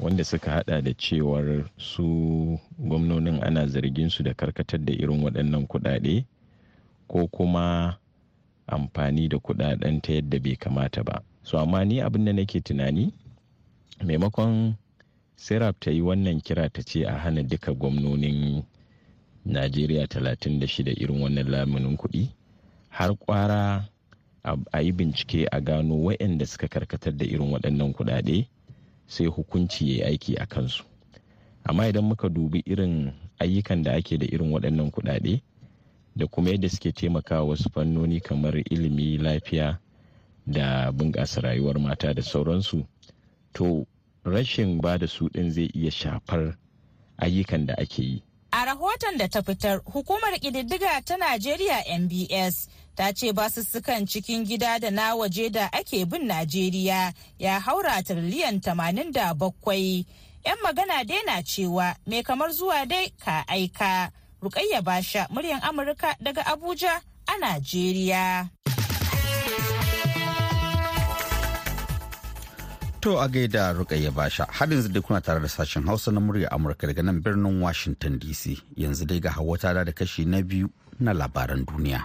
wanda 0.00 0.24
suka 0.24 0.50
hada 0.50 0.82
da 0.82 0.92
cewar 0.94 1.64
su 1.76 2.58
gwamnonin 2.78 3.42
ana 3.42 3.66
zargin 3.66 4.10
su 4.10 4.22
da 4.22 4.34
karkatar 4.34 4.80
da 4.84 4.92
irin 4.92 5.22
waɗannan 5.22 5.66
kuɗaɗe 5.66 6.24
ko 7.08 7.26
kuma 7.28 7.96
amfani 8.66 9.28
da 9.28 9.36
kuɗaɗen 9.38 10.00
ta 10.02 10.12
yadda 10.12 10.38
bai 10.40 10.56
kamata 10.56 11.02
ba. 11.04 11.22
So 11.42 11.58
amma 11.58 11.84
ni 11.84 12.00
abin 12.00 12.24
da 12.24 12.32
nake 12.32 12.60
tunani 12.60 13.12
maimakon 14.04 14.74
serap 15.36 15.80
ta 15.80 15.90
yi 15.90 16.00
wannan 16.02 16.40
kira 16.40 16.68
ta 16.72 16.82
ce 16.82 17.04
a 17.06 17.18
hana 17.18 17.42
duka 17.42 17.72
gwamnonin 17.74 18.62
najeriya 19.46 20.06
36 20.06 20.94
irin 21.02 21.20
wannan 21.22 21.48
lamunin 21.50 21.96
kuɗi 21.96 22.28
har 22.88 23.14
kwara 23.16 23.88
a 24.72 24.80
yi 24.82 24.92
bincike 24.92 25.46
a 25.50 25.60
gano 25.60 25.94
waɗanda 25.94 26.46
suka 26.46 26.68
karkatar 26.68 27.16
da 27.16 27.24
irin 27.26 27.50
waɗannan 27.52 27.92
kuɗaɗe 27.94 28.46
sai 29.12 29.26
hukunci 29.26 29.84
ya 29.88 29.94
yi 29.94 30.02
aiki 30.12 30.34
a 30.36 30.46
kansu. 30.46 30.84
Amma 31.64 31.88
idan 31.88 32.04
muka 32.04 32.28
dubi 32.28 32.62
irin 32.66 33.12
ayyukan 33.38 33.82
da 33.82 33.92
ake 33.94 34.16
da 34.18 34.26
irin 34.26 34.52
waɗannan 34.52 34.90
kuɗaɗe 34.90 35.40
da 36.16 36.26
kuma 36.26 36.50
yadda 36.50 36.68
suke 36.68 36.92
taimakawa 36.92 37.44
wasu 37.48 37.70
fannoni 37.70 38.20
kamar 38.20 38.54
ilimi 38.70 39.18
lafiya 39.18 39.78
da 40.46 40.90
bunƙasa 40.92 41.40
rayuwar 41.40 41.78
mata 41.78 42.14
da 42.14 42.22
sauransu 42.22 42.86
to 43.52 43.86
rashin 44.24 44.80
ba 44.80 44.98
da 44.98 45.06
su 45.06 45.28
ɗin 45.28 45.50
zai 45.50 45.70
iya 45.74 45.90
shafar 45.90 46.56
ayyukan 47.18 47.66
da 47.66 47.74
ake 47.78 48.02
yi. 48.02 48.22
A 48.52 48.64
rahoton 48.66 49.16
da 49.18 49.28
ta 49.28 49.42
fitar, 49.42 49.80
hukumar 49.84 50.32
ƙididdiga 50.40 51.04
ta 51.04 51.16
Najeriya 51.16 51.84
NBS 51.98 52.68
ta 52.96 53.12
ce 53.12 53.32
basussukan 53.32 54.06
cikin 54.06 54.44
gida 54.44 54.78
da 54.78 54.90
na 54.90 55.14
waje 55.14 55.50
da 55.50 55.66
ake 55.72 56.04
bin 56.04 56.26
Najeriya 56.28 57.12
ya 57.38 57.60
haura 57.60 58.02
tiriliyan 58.02 58.60
87. 58.60 60.04
'Yan 60.44 60.58
magana 60.62 61.04
dai 61.04 61.22
na 61.26 61.42
cewa 61.42 61.94
mai 62.06 62.22
kamar 62.22 62.50
zuwa 62.52 62.86
dai 62.86 63.12
ka 63.24 63.44
aika. 63.48 64.10
Rukayya 64.42 64.82
Basha, 64.82 65.28
muryan 65.30 65.62
Amurka 65.62 66.16
daga 66.18 66.42
Abuja 66.42 66.98
a 67.30 67.34
Najeriya. 67.38 68.50
To 73.02 73.18
a 73.18 73.28
gaida 73.28 73.70
Rukayya 73.74 74.10
Basha 74.14 74.46
har 74.50 74.66
yanzu 74.66 74.90
dai 74.92 75.00
kuna 75.02 75.20
tare 75.20 75.38
da 75.40 75.46
sashen 75.46 75.86
Hausa 75.86 76.10
na 76.10 76.18
murya 76.20 76.50
Amurka 76.50 76.86
daga 76.90 77.02
nan 77.06 77.22
birnin 77.22 77.60
Washington 77.62 78.18
DC 78.18 78.58
yanzu 78.76 79.06
dai 79.06 79.20
ga 79.22 79.30
hawa 79.30 79.56
da 79.58 79.92
kashi 79.94 80.24
na 80.26 80.42
biyu 80.42 80.66
na 80.98 81.12
labaran 81.12 81.62
duniya. 81.64 82.02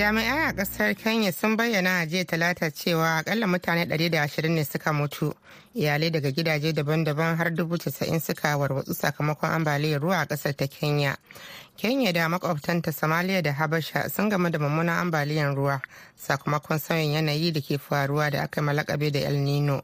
Jami'ai 0.00 0.48
a 0.48 0.52
ƙasar 0.52 0.94
kenya 0.96 1.32
sun 1.32 1.56
bayyana 1.56 2.00
a 2.00 2.06
jiya 2.06 2.24
talata 2.24 2.70
cewa 2.70 3.16
akalla 3.20 3.46
mutane 3.46 3.84
120 3.84 4.48
ne 4.48 4.64
suka 4.64 4.92
mutu. 4.92 5.34
Iyalai 5.76 6.10
daga 6.10 6.30
gidaje 6.32 6.72
daban-daban 6.72 7.36
har 7.36 7.50
dubu 7.50 7.76
casa'in 7.76 8.18
suka 8.20 8.56
warwatsu 8.56 8.94
sakamakon 8.94 9.50
ambaliyar 9.50 10.00
ruwa 10.00 10.20
a 10.22 10.26
ƙasar 10.26 10.56
ta 10.56 10.66
kenya. 10.66 11.16
Kenya 11.76 12.12
da 12.12 12.28
makwabtanta 12.28 12.92
somalia 12.92 13.42
da 13.42 13.52
habasha 13.52 14.08
sun 14.10 14.30
game 14.30 14.50
da 14.50 14.58
mummunan 14.58 14.98
ambaliyar 15.04 15.54
ruwa 15.54 15.82
sakamakon 16.16 16.78
sauyin 16.78 17.12
yanayi 17.12 17.52
da 17.52 17.60
ke 17.60 17.76
faruwa 17.78 18.30
da 18.30 18.42
aka 18.44 18.62
malakabe 18.62 19.12
da 19.12 19.18
el 19.20 19.36
nino. 19.36 19.82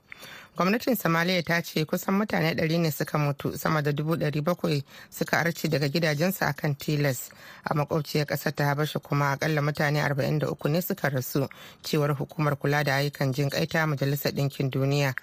Gwamnatin 0.56 0.96
somalia 0.96 1.42
ta 1.42 1.60
ce 1.62 1.84
kusan 1.84 2.14
mutane 2.14 2.54
100 2.54 2.78
ne 2.80 2.90
suka 2.90 3.18
mutu 3.18 3.58
sama 3.58 3.82
da 3.82 3.90
700 3.92 4.82
suka 5.10 5.38
arce 5.38 5.68
daga 5.68 5.88
gidajensu 5.88 6.44
a 6.44 6.52
kan 6.52 6.75
tilas. 6.75 7.28
A 7.64 7.75
makwabciyar 7.75 8.26
ƙasar 8.26 8.54
ta 8.54 8.64
habasha 8.64 8.98
kuma 8.98 9.30
akalla 9.36 9.60
mutane 9.60 10.00
43 10.00 10.68
ne 10.70 10.80
suka 10.80 11.08
rasu 11.10 11.48
cewar 11.82 12.16
hukumar 12.16 12.56
kula 12.56 12.84
da 12.84 12.94
ayyukan 12.96 13.32
jin 13.34 13.50
ta 13.50 13.86
majalisar 13.86 14.32
ɗinkin 14.32 14.70
duniya. 14.70 15.14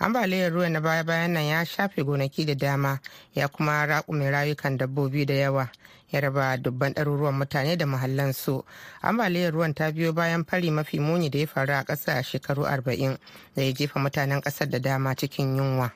Ambaliyar 0.00 0.52
ruwa 0.52 0.68
na 0.68 0.80
baya 0.80 1.04
bayan 1.04 1.32
nan 1.32 1.44
ya 1.44 1.64
shafe 1.64 2.02
gonaki 2.02 2.44
da 2.46 2.54
dama 2.54 2.98
ya 3.34 3.48
kuma 3.48 3.86
raƙume 3.86 4.30
rayukan 4.30 4.76
dabbobi 4.76 5.24
da 5.26 5.34
yawa. 5.34 5.70
Ya 6.12 6.20
raba 6.20 6.56
dubban 6.56 6.92
ɗaruruwan 6.94 7.34
mutane 7.34 7.76
da 7.76 7.86
mahallansu. 7.86 8.64
Ambaliyar 9.02 9.52
ruwan 9.52 9.74
ta 9.74 9.90
biyo 9.92 10.12
bayan 10.12 10.44
fari 10.44 10.70
mafi 10.70 10.98
muni 11.00 11.30
da 11.30 11.38
ya 11.38 11.46
faru 11.46 11.72
a 11.72 11.84
ƙasa 11.84 12.18
a 12.18 12.22
shekaru 12.22 12.64
40 12.66 13.18
da 13.56 13.62
ya 13.62 13.72
jefa 13.72 14.00
mutanen 14.00 14.40
ƙasar 14.40 14.68
da 14.70 14.78
dama 14.78 15.14
cikin 15.14 15.56
yunwa. 15.56 15.92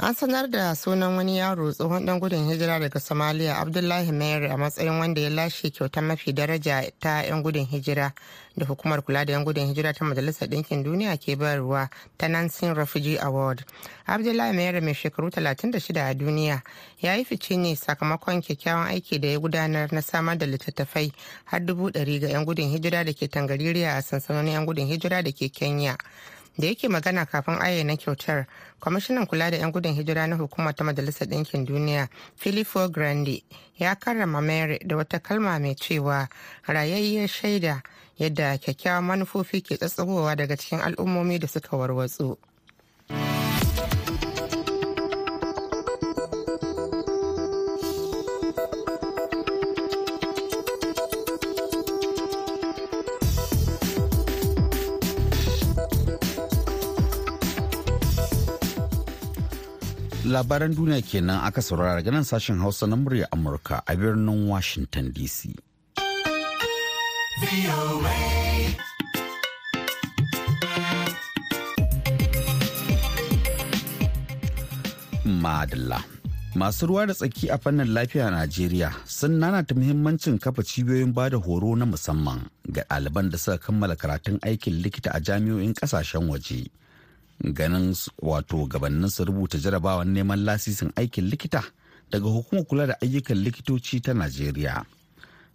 An 0.00 0.14
sanar 0.14 0.46
da 0.50 0.74
sunan 0.74 1.16
wani 1.16 1.38
yaro 1.38 1.72
tsohon 1.72 2.06
dan 2.06 2.20
gudun 2.20 2.46
hijira 2.46 2.78
daga 2.78 3.00
somalia 3.00 3.58
abdullahi 3.58 4.12
mayar 4.12 4.44
a 4.44 4.56
matsayin 4.56 4.98
wanda 5.00 5.20
ya 5.20 5.30
lashe 5.30 5.70
kyautar 5.70 6.02
mafi 6.04 6.32
daraja 6.32 6.86
ta 7.00 7.22
'yan 7.22 7.42
gudun 7.42 7.66
hijira 7.66 8.12
da 8.56 8.66
hukumar 8.66 9.02
kula 9.02 9.24
da 9.26 9.32
'yan 9.32 9.44
gudun 9.44 9.66
hijira 9.66 9.92
ta 9.92 10.04
majalisar 10.04 10.48
ɗinkin 10.48 10.84
duniya 10.84 11.16
ke 11.18 11.34
bayarwa 11.36 11.90
ta 12.16 12.28
nansin 12.28 12.74
refugee 12.74 13.18
award. 13.18 13.64
Abdullahi 14.06 14.52
mayar 14.54 14.80
mai 14.82 14.94
shekaru 14.94 15.30
36 15.30 15.98
a 15.98 16.14
duniya 16.14 16.62
ya 17.02 17.14
yi 17.16 17.24
fice 17.24 17.56
ne 17.56 17.74
sakamakon 17.74 18.40
kyakkyawan 18.42 18.86
aiki 18.94 19.18
da 19.18 19.28
ya 19.28 19.38
gudanar 19.38 19.92
na 19.92 20.00
samar 20.02 20.38
da 20.38 20.46
littattafai 20.46 21.10
har 21.44 21.60
dubu 21.60 21.90
ɗari 21.90 22.20
ga 22.20 22.28
'yan 22.28 22.44
gudun 22.44 22.70
hijira 22.70 23.04
da 23.04 23.12
ke 23.12 23.26
tangaririya 23.28 23.96
a 23.98 24.02
sansanonin 24.02 24.52
'yan 24.52 24.66
gudun 24.66 24.86
hijira 24.86 25.22
da 25.22 25.32
ke 25.32 25.50
kenya. 25.50 25.98
Da 26.58 26.66
yake 26.66 26.88
magana 26.88 27.26
kafin 27.26 27.54
ayyana 27.60 27.96
kyautar 27.96 28.46
kwamishinan 28.80 29.26
kula 29.26 29.50
da 29.50 29.56
'yan 29.56 29.72
gudun 29.72 29.94
hijira 29.94 30.26
na 30.26 30.36
hukumar 30.36 30.74
ta 30.74 30.84
majalisar 30.84 31.28
ɗinkin 31.28 31.64
duniya 31.66 32.08
filippo 32.36 32.88
grande 32.88 33.42
ya 33.78 33.94
karrama 33.94 34.40
mary 34.40 34.78
da 34.84 34.96
wata 34.96 35.18
kalma 35.18 35.58
mai 35.58 35.74
cewa 35.74 36.28
rayayyar 36.66 37.28
shaida 37.28 37.82
yadda 38.18 38.58
kyakkyawan 38.58 39.04
manufofi 39.04 39.60
ke 39.62 39.76
tsatsagowa 39.76 40.36
daga 40.36 40.56
cikin 40.56 40.80
al'ummomi 40.80 41.38
da 41.38 41.46
suka 41.48 41.76
warwatsu. 41.76 42.36
Labaran 60.38 60.70
duniya 60.70 61.02
kenan 61.02 61.42
aka 61.42 61.58
saurara 61.58 61.98
daga 61.98 62.10
nan 62.14 62.22
sashen 62.22 62.62
hausa 62.62 62.86
na 62.86 62.94
murya 62.94 63.26
amurka 63.34 63.82
a 63.90 63.92
birnin 63.98 64.46
washington 64.46 65.10
dc 65.10 65.50
madalla. 75.42 75.98
Masu 76.54 76.86
ruwa 76.86 77.06
da 77.06 77.14
tsaki 77.14 77.50
a 77.50 77.58
fannin 77.58 77.90
lafiya 77.94 78.26
a 78.26 78.30
najeriya 78.30 78.90
sun 79.06 79.38
nanata 79.42 79.74
muhimmancin 79.74 80.38
kafa 80.38 80.62
cibiyoyin 80.62 81.12
ba 81.14 81.30
da 81.30 81.36
horo 81.36 81.74
na 81.76 81.86
musamman 81.86 82.40
ga 82.74 82.82
ɗaliban 82.90 83.30
da 83.30 83.38
suka 83.38 83.58
kammala 83.58 83.94
karatun 83.96 84.38
aikin 84.42 84.82
likita 84.82 85.10
a 85.14 85.20
jami'o'in 85.20 85.74
ƙasashen 85.74 86.26
waje. 86.30 86.70
Ganin 87.44 87.94
wato 88.22 88.66
gabanin 88.66 89.08
su 89.08 89.24
rubuta 89.24 89.58
jarabawar 89.58 90.06
neman 90.06 90.44
lasisin 90.44 90.90
aikin 90.96 91.24
likita 91.30 91.62
daga 92.10 92.28
hukumar 92.28 92.64
kula 92.64 92.86
da 92.86 92.96
ayyukan 93.02 93.36
likitoci 93.38 94.00
ta 94.00 94.14
najeriya. 94.14 94.84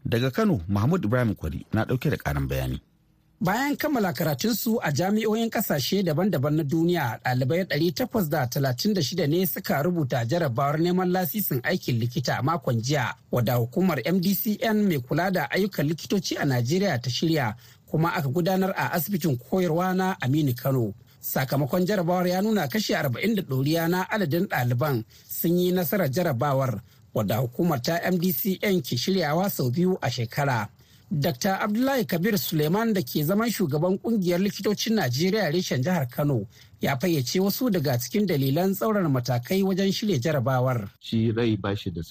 Daga 0.05 0.31
kano 0.31 0.61
mahmud 0.67 1.03
ibrahim 1.05 1.35
kwari 1.35 1.65
na 1.73 1.85
ɗauke 1.85 2.09
da 2.09 2.17
karin 2.17 2.47
bayani. 2.47 2.81
Bayan 3.41 3.75
kammala 3.77 4.13
karatunsu 4.13 4.79
a 4.81 4.91
jami'o'in 4.91 5.49
ƙasashe 5.49 6.03
daban-daban 6.03 6.55
na 6.55 6.63
duniya 6.63 7.19
ɗalibai 7.25 7.65
836 7.67 9.27
ne 9.27 9.45
suka 9.45 9.83
rubuta 9.83 10.25
jarabawar 10.25 10.79
neman 10.79 11.11
lasisin 11.11 11.59
aikin 11.63 11.99
likita 11.99 12.37
a 12.39 12.41
makon 12.43 12.81
jiya 12.81 13.15
wadda 13.31 13.55
hukumar 13.55 13.99
mdcn 14.13 14.87
mai 14.87 14.99
kula 14.99 15.31
da 15.31 15.47
ayyukan 15.51 15.87
likitoci 15.87 16.37
a 16.37 16.45
najeriya 16.45 16.99
ta 17.01 17.09
shirya 17.09 17.55
kuma 17.85 18.13
aka 18.13 18.27
gudanar 18.29 18.71
a 18.77 18.91
asibitin 18.95 19.37
koyarwa 19.37 19.93
na 19.95 20.15
aminu 20.21 20.53
kano. 20.55 20.93
Sakamakon 21.24 21.86
jarabawar 21.86 22.27
ya 22.27 22.42
nuna 22.42 22.68
kashi 22.68 22.94
40 22.94 23.36
da 23.36 23.42
ɗoriya 23.42 23.88
na 23.89 24.03
adadin 24.10 24.46
ɗaliban 24.48 25.03
sun 25.30 25.58
yi 25.58 25.72
nasarar 25.72 26.12
jarabawar 26.12 26.82
wadda 27.13 27.38
hukumar 27.38 27.82
ta 27.82 28.00
mdcn 28.12 28.82
ke 28.82 28.98
shiryawa 28.98 29.50
sau 29.50 29.72
biyu 29.72 29.98
a 30.01 30.10
shekara. 30.10 30.70
Dr 31.12 31.58
abdullahi 31.62 32.06
kabir 32.06 32.38
suleiman 32.38 32.94
da 32.94 33.01
ke 33.01 33.24
zaman 33.24 33.50
shugaban 33.50 33.98
ƙungiyar 34.00 34.39
likitocin 34.42 34.96
najeriya 34.96 35.51
reshen 35.51 35.82
jihar 35.84 36.10
kano 36.10 36.48
ya 36.82 36.98
fayyace 37.00 37.39
wasu 37.39 37.70
daga 37.70 37.98
cikin 38.00 38.25
dalilan 38.27 38.74
tsaurar 38.74 39.10
matakai 39.10 39.63
wajen 39.63 39.92
shirya 39.92 40.20
jarabawar. 40.20 40.89
Shi 41.00 41.32
rai 41.32 41.56
ba 41.56 41.75
shi 41.75 41.92
da 41.92 42.01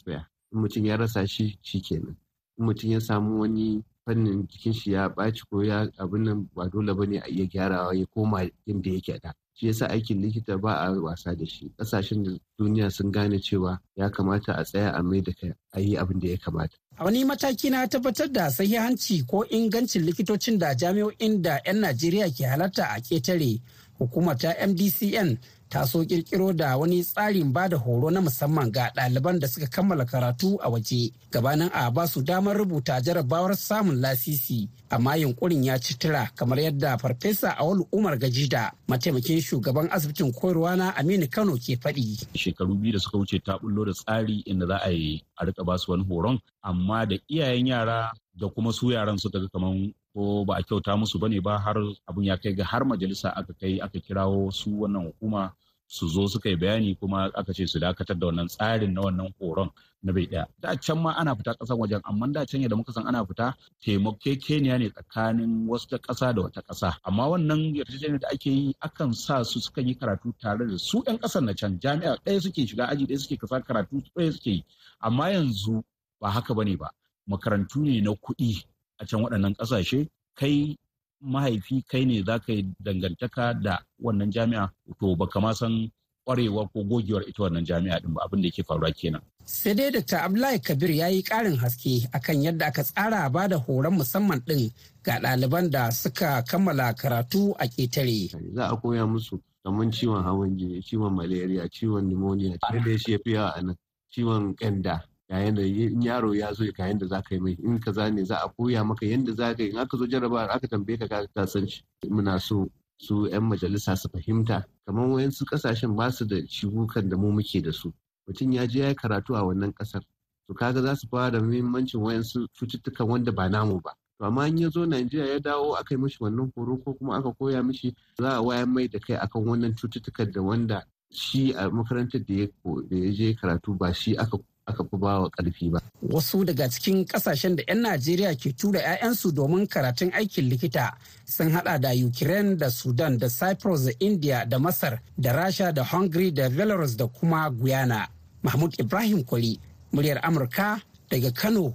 in 0.52 0.60
mutum 0.60 0.84
ya 0.86 0.96
rasa 0.96 1.26
shi 1.26 1.58
shi 1.62 1.80
kenan. 1.80 2.16
Mutum 2.58 2.90
ya 2.92 3.00
samu 3.00 3.40
wani 3.40 3.82
fannin 4.04 4.46
jikin 4.48 4.72
shi 4.72 4.92
ya 4.92 5.08
ɓaci 5.08 5.42
ko 5.50 5.62
ya 5.64 5.88
abin 5.98 6.22
nan 6.24 6.48
ba 6.54 6.68
dole 6.68 6.94
ba 6.94 7.06
ne 7.06 7.18
a 7.18 7.28
iya 7.28 7.46
gyarawa 7.46 7.94
ya 7.94 8.06
koma 8.06 8.48
inda 8.66 8.90
yake 8.90 9.18
da. 9.22 9.32
Shi 9.54 9.66
yasa 9.66 9.86
aikin 9.88 10.20
likita 10.22 10.58
ba 10.60 10.74
a 10.80 10.92
wasa 11.00 11.34
da 11.36 11.44
shi. 11.46 11.70
Ƙasashen 11.78 12.24
da 12.24 12.30
duniya 12.58 12.90
sun 12.92 13.10
gane 13.12 13.38
cewa 13.38 13.78
ya 13.96 14.08
kamata 14.10 14.52
a 14.58 14.64
tsaya 14.64 14.90
a 14.94 15.02
mai 15.02 15.20
da 15.20 15.32
a 15.72 15.80
yi 15.80 15.96
abin 15.96 16.20
da 16.20 16.28
ya 16.28 16.36
kamata. 16.36 16.76
A 16.98 17.04
wani 17.04 17.24
mataki 17.24 17.70
na 17.70 17.86
tabbatar 17.86 18.32
da 18.32 18.48
sahihanci 18.50 19.26
ko 19.26 19.44
ingancin 19.50 20.02
likitocin 20.06 20.58
da 20.58 20.74
jami'o'in 20.74 21.42
da 21.42 21.58
'yan 21.64 21.80
najeriya 21.80 22.30
ke 22.34 22.44
halarta 22.46 22.84
a 22.90 23.00
ƙetare 23.00 23.60
hukumar 23.98 24.36
ta 24.38 24.54
mdcn 24.66 25.38
ta 25.72 25.86
so 25.86 26.04
kirkiro 26.04 26.52
da 26.52 26.76
wani 26.76 27.00
tsarin 27.02 27.52
ba 27.52 27.68
da 27.68 27.76
horo 27.76 28.10
na 28.10 28.20
musamman 28.20 28.70
ga 28.70 28.92
ɗaliban 28.94 29.38
da 29.40 29.48
suka 29.48 29.66
kammala 29.66 30.04
karatu 30.04 30.58
a 30.60 30.68
waje 30.68 31.12
gabanin 31.32 31.70
a 31.72 31.90
ba 31.90 32.06
su 32.06 32.22
damar 32.22 32.56
rubuta 32.56 33.00
jarabawar 33.00 33.56
samun 33.56 33.96
lasisi 34.00 34.68
amma 34.90 35.16
yunkurin 35.16 35.64
ya 35.64 35.78
ci 35.80 35.94
tura 35.98 36.28
kamar 36.36 36.58
yadda 36.60 36.98
farfesa 36.98 37.56
awal 37.56 37.86
umar 37.92 38.18
gajida 38.18 38.72
mataimakin 38.88 39.40
shugaban 39.40 39.88
asibitin 39.90 40.32
koyarwa 40.32 40.76
na 40.76 40.96
aminu 40.96 41.26
kano 41.30 41.56
ke 41.56 41.76
faɗi. 41.80 42.20
shekaru 42.36 42.74
biyu 42.74 42.92
da 42.92 42.98
suka 43.00 43.18
wuce 43.18 43.38
ta 43.40 43.58
bullo 43.58 43.84
da 43.84 43.92
tsari 43.92 44.42
inda 44.44 44.66
za 44.66 44.76
a 44.84 44.90
yi 44.90 45.24
a 45.40 45.44
riƙa 45.46 45.64
ba 45.64 45.78
su 45.78 45.90
wani 45.92 46.04
horon 46.04 46.38
amma 46.62 47.06
da 47.06 47.16
iyayen 47.28 47.66
yara 47.66 48.12
da 48.34 48.48
kuma 48.48 48.72
su 48.72 48.90
yaran 48.92 49.16
suka 49.18 49.40
ga 49.40 49.48
kaman 49.48 49.94
ko 50.14 50.44
ba 50.44 50.56
a 50.56 50.62
kyauta 50.62 50.96
musu 50.96 51.18
ba 51.18 51.28
ne 51.28 51.40
ba 51.40 51.56
har 51.58 51.76
abun 52.06 52.24
ya 52.24 52.36
kai 52.36 52.52
ga 52.52 52.64
har 52.64 52.84
majalisa 52.84 53.32
aka 53.32 53.52
kai 53.60 53.80
aka 53.80 53.98
kirawo 54.00 54.52
su 54.52 54.68
wannan 54.80 55.08
hukuma 55.08 55.52
su 55.96 56.04
zo 56.08 56.24
suka 56.32 56.48
yi 56.48 56.56
bayani 56.56 56.96
kuma 57.00 57.28
aka 57.40 57.52
ce 57.52 57.66
su 57.66 57.78
dakatar 57.78 58.16
da 58.18 58.26
wannan 58.26 58.48
tsarin 58.48 58.92
na 58.94 59.00
wannan 59.04 59.28
horon 59.38 59.68
na 60.02 60.10
bai 60.12 60.26
ɗaya 60.26 60.46
da 60.62 60.76
can 60.76 60.98
ma 61.04 61.12
ana 61.20 61.36
fita 61.36 61.52
kasan 61.58 61.76
wajen 61.78 62.00
amma 62.04 62.26
da 62.32 62.44
can 62.46 62.62
yadda 62.62 62.76
muka 62.76 62.92
san 62.92 63.06
ana 63.06 63.20
fita 63.28 63.46
taimakekeniya 63.84 64.78
ne 64.78 64.88
tsakanin 64.90 65.68
wasu 65.68 65.86
ta 65.92 65.98
kasa 65.98 66.32
da 66.32 66.42
wata 66.42 66.62
kasa 66.68 66.96
amma 67.04 67.24
wannan 67.28 67.60
yarjejeniyar 67.76 68.20
da 68.24 68.28
ake 68.32 68.50
yi 68.50 68.74
akan 68.80 69.12
sa 69.14 69.44
su 69.44 69.60
suka 69.60 69.80
yi 69.80 69.94
karatu 69.94 70.32
tare 70.40 70.64
da 70.66 70.78
su 70.78 71.02
yan 71.06 71.18
kasan 71.18 71.44
na 71.44 71.52
can. 71.54 71.78
Jami'a 71.78 72.16
ɗaya 72.24 72.40
suke 72.40 72.66
shiga 72.66 72.84
aji 72.88 73.04
ɗaya 73.06 73.18
suke 73.20 73.36
kasa 73.36 73.60
karatu 73.60 74.02
ɗaya 74.16 74.32
suke 74.32 74.50
yi. 74.50 74.64
Amma 75.00 75.30
yanzu 75.30 75.84
ba 76.20 76.30
haka 76.30 76.54
ba 76.54 76.64
ne 76.64 76.76
ba. 76.76 76.88
Makarantu 77.28 77.80
ne 77.84 78.00
na 78.00 78.10
kuɗi 78.16 78.64
a 78.98 79.06
can 79.06 79.20
waɗannan 79.22 79.54
ƙasashe. 79.56 80.08
Kai 80.34 80.76
mahaifi 81.22 81.82
kai 81.86 82.04
ne 82.04 82.22
za 82.22 82.38
ka 82.38 82.52
yi 82.52 82.66
dangantaka 82.80 83.54
da 83.54 83.78
wannan 84.02 84.30
jami'a 84.30 84.70
to 85.00 85.16
baka 85.16 85.40
ma 85.40 85.52
san 85.54 85.90
kwarewa 86.26 86.68
ko 86.72 86.82
gogewar 86.84 87.22
ita 87.28 87.42
wannan 87.42 87.64
jami'a 87.64 88.00
din 88.00 88.14
ba 88.14 88.22
abin 88.24 88.42
da 88.42 88.46
yake 88.48 88.62
faruwa 88.62 88.92
kenan. 88.92 89.22
sai 89.44 89.74
dai 89.74 89.90
dr 89.90 90.18
abdullahi 90.18 90.58
kabir 90.60 90.90
ya 90.90 91.08
yi 91.08 91.22
ƙarin 91.22 91.56
haske 91.58 92.08
akan 92.12 92.42
yadda 92.42 92.66
aka 92.66 92.82
tsara 92.84 93.30
ba 93.30 93.48
da 93.48 93.56
horon 93.58 93.94
musamman 93.94 94.38
ɗin 94.46 94.70
ga 95.02 95.18
ɗaliban 95.20 95.70
da 95.70 95.90
suka 95.90 96.42
kammala 96.44 96.94
karatu 96.94 97.54
a 97.58 97.66
ƙetare. 97.66 98.30
za 98.54 98.66
a 98.70 98.76
koya 98.76 99.06
musu 99.06 99.40
kamar 99.64 99.90
ciwon 99.90 100.22
hawan 100.24 100.56
jini 100.58 100.82
ciwon 100.82 101.14
malaria 101.14 101.68
ciwon 101.68 102.04
pneumonia 102.06 102.56
da 102.60 102.98
shi 102.98 103.12
ya 103.12 103.18
fi 103.24 103.30
yawa 103.32 103.50
a 103.56 103.62
nan 103.62 103.76
ciwon 104.10 104.54
ƙanda 104.56 105.02
yayin 105.32 105.54
da 105.54 105.62
yaro 106.06 106.34
ya 106.34 106.52
zo 106.52 106.64
ga 106.72 106.86
yanda 106.88 107.06
za 107.06 107.22
ka 107.22 107.34
yi 107.34 107.40
mai 107.40 107.56
in 107.64 107.80
ka 107.80 107.90
ne 108.10 108.24
za 108.24 108.36
a 108.44 108.48
koya 108.48 108.84
maka 108.84 109.06
yanda 109.06 109.32
za 109.34 109.54
ka 109.54 109.62
yi. 109.62 109.70
In 109.70 109.78
aka 109.78 109.96
zo 109.96 110.06
jarrabawar 110.06 110.50
aka 110.50 110.68
tambaye 110.68 110.98
ka 110.98 111.26
ka 111.34 111.46
san 111.46 111.66
shi. 111.66 111.82
Muna 112.08 112.38
so 112.40 112.68
su 112.98 113.26
'yan 113.26 113.42
majalisa 113.42 113.96
su 113.96 114.08
fahimta 114.08 114.64
kamar 114.86 115.08
wayansu 115.08 115.44
ƙasashen 115.44 115.96
ba 115.96 116.10
su 116.12 116.24
da 116.26 116.36
shigukan 116.46 117.08
da 117.08 117.16
mu 117.16 117.32
muke 117.32 117.62
da 117.62 117.72
su. 117.72 117.92
Mutum 118.28 118.52
ya 118.52 118.66
je 118.66 118.80
ya 118.80 118.94
karatu 118.94 119.34
a 119.34 119.42
wannan 119.42 119.72
ƙasar 119.72 120.02
to 120.46 120.54
kaga 120.54 120.82
za 120.82 120.94
su 120.96 121.08
fara 121.08 121.30
da 121.30 121.40
muhimmancin 121.40 122.00
wayansu 122.00 122.46
cututtukan 122.52 123.08
wanda 123.08 123.32
ba 123.32 123.48
namu 123.48 123.80
ba. 123.80 123.90
To 124.20 124.26
amma 124.26 124.46
in 124.48 124.58
ya 124.58 124.68
zo 124.70 124.84
Najeriya 124.86 125.32
ya 125.32 125.38
dawo 125.40 125.74
aka 125.80 125.94
yi 125.94 126.00
mishi 126.00 126.18
wannan 126.20 126.52
horo 126.54 126.76
ko 126.76 126.92
kuma 126.94 127.16
aka 127.16 127.32
koya 127.32 127.62
mishi 127.64 127.94
za 128.20 128.36
a 128.36 128.42
wayan 128.42 128.68
mai 128.68 128.88
da 128.88 128.98
kai 128.98 129.16
akan 129.16 129.44
wannan 129.48 129.74
cututtukan 129.74 130.30
da 130.32 130.42
wanda 130.42 130.84
shi 131.10 131.52
a 131.54 131.70
makarantar 131.70 132.20
da 132.26 132.34
ya 132.34 133.12
je 133.12 133.34
karatu 133.34 133.74
ba 133.78 133.92
shi 133.94 134.16
aka 134.16 134.36
aka 134.66 134.84
fi 134.84 134.96
bawa 134.96 135.30
ƙarfi 135.30 135.70
ba. 135.70 135.80
Wasu 136.02 136.44
daga 136.44 136.68
cikin 136.68 137.04
ƙasashen 137.06 137.56
da 137.56 137.62
'yan 137.68 137.82
Najeriya 137.82 138.34
ke 138.36 138.52
tura 138.56 138.80
'ya'yansu 138.80 139.32
domin 139.34 139.66
karatun 139.66 140.10
aikin 140.12 140.48
likita 140.48 140.92
sun 141.24 141.50
hada 141.50 141.78
da 141.78 141.90
Ukraine 141.92 142.56
da 142.56 142.68
Sudan 142.70 143.18
da 143.18 143.28
Cyprus 143.28 143.84
da 143.86 143.92
India 144.00 144.44
da 144.48 144.58
Masar 144.58 145.00
da 145.18 145.32
Rasha 145.32 145.72
da 145.74 145.82
Hungary 145.84 146.30
da 146.30 146.48
Belarus 146.48 146.96
da 146.96 147.06
kuma 147.08 147.50
Guyana. 147.50 148.06
Mahmud 148.42 148.74
Ibrahim 148.78 149.24
Kwari, 149.24 149.58
muryar 149.92 150.20
Amurka 150.22 150.80
daga 151.10 151.30
Kano, 151.34 151.74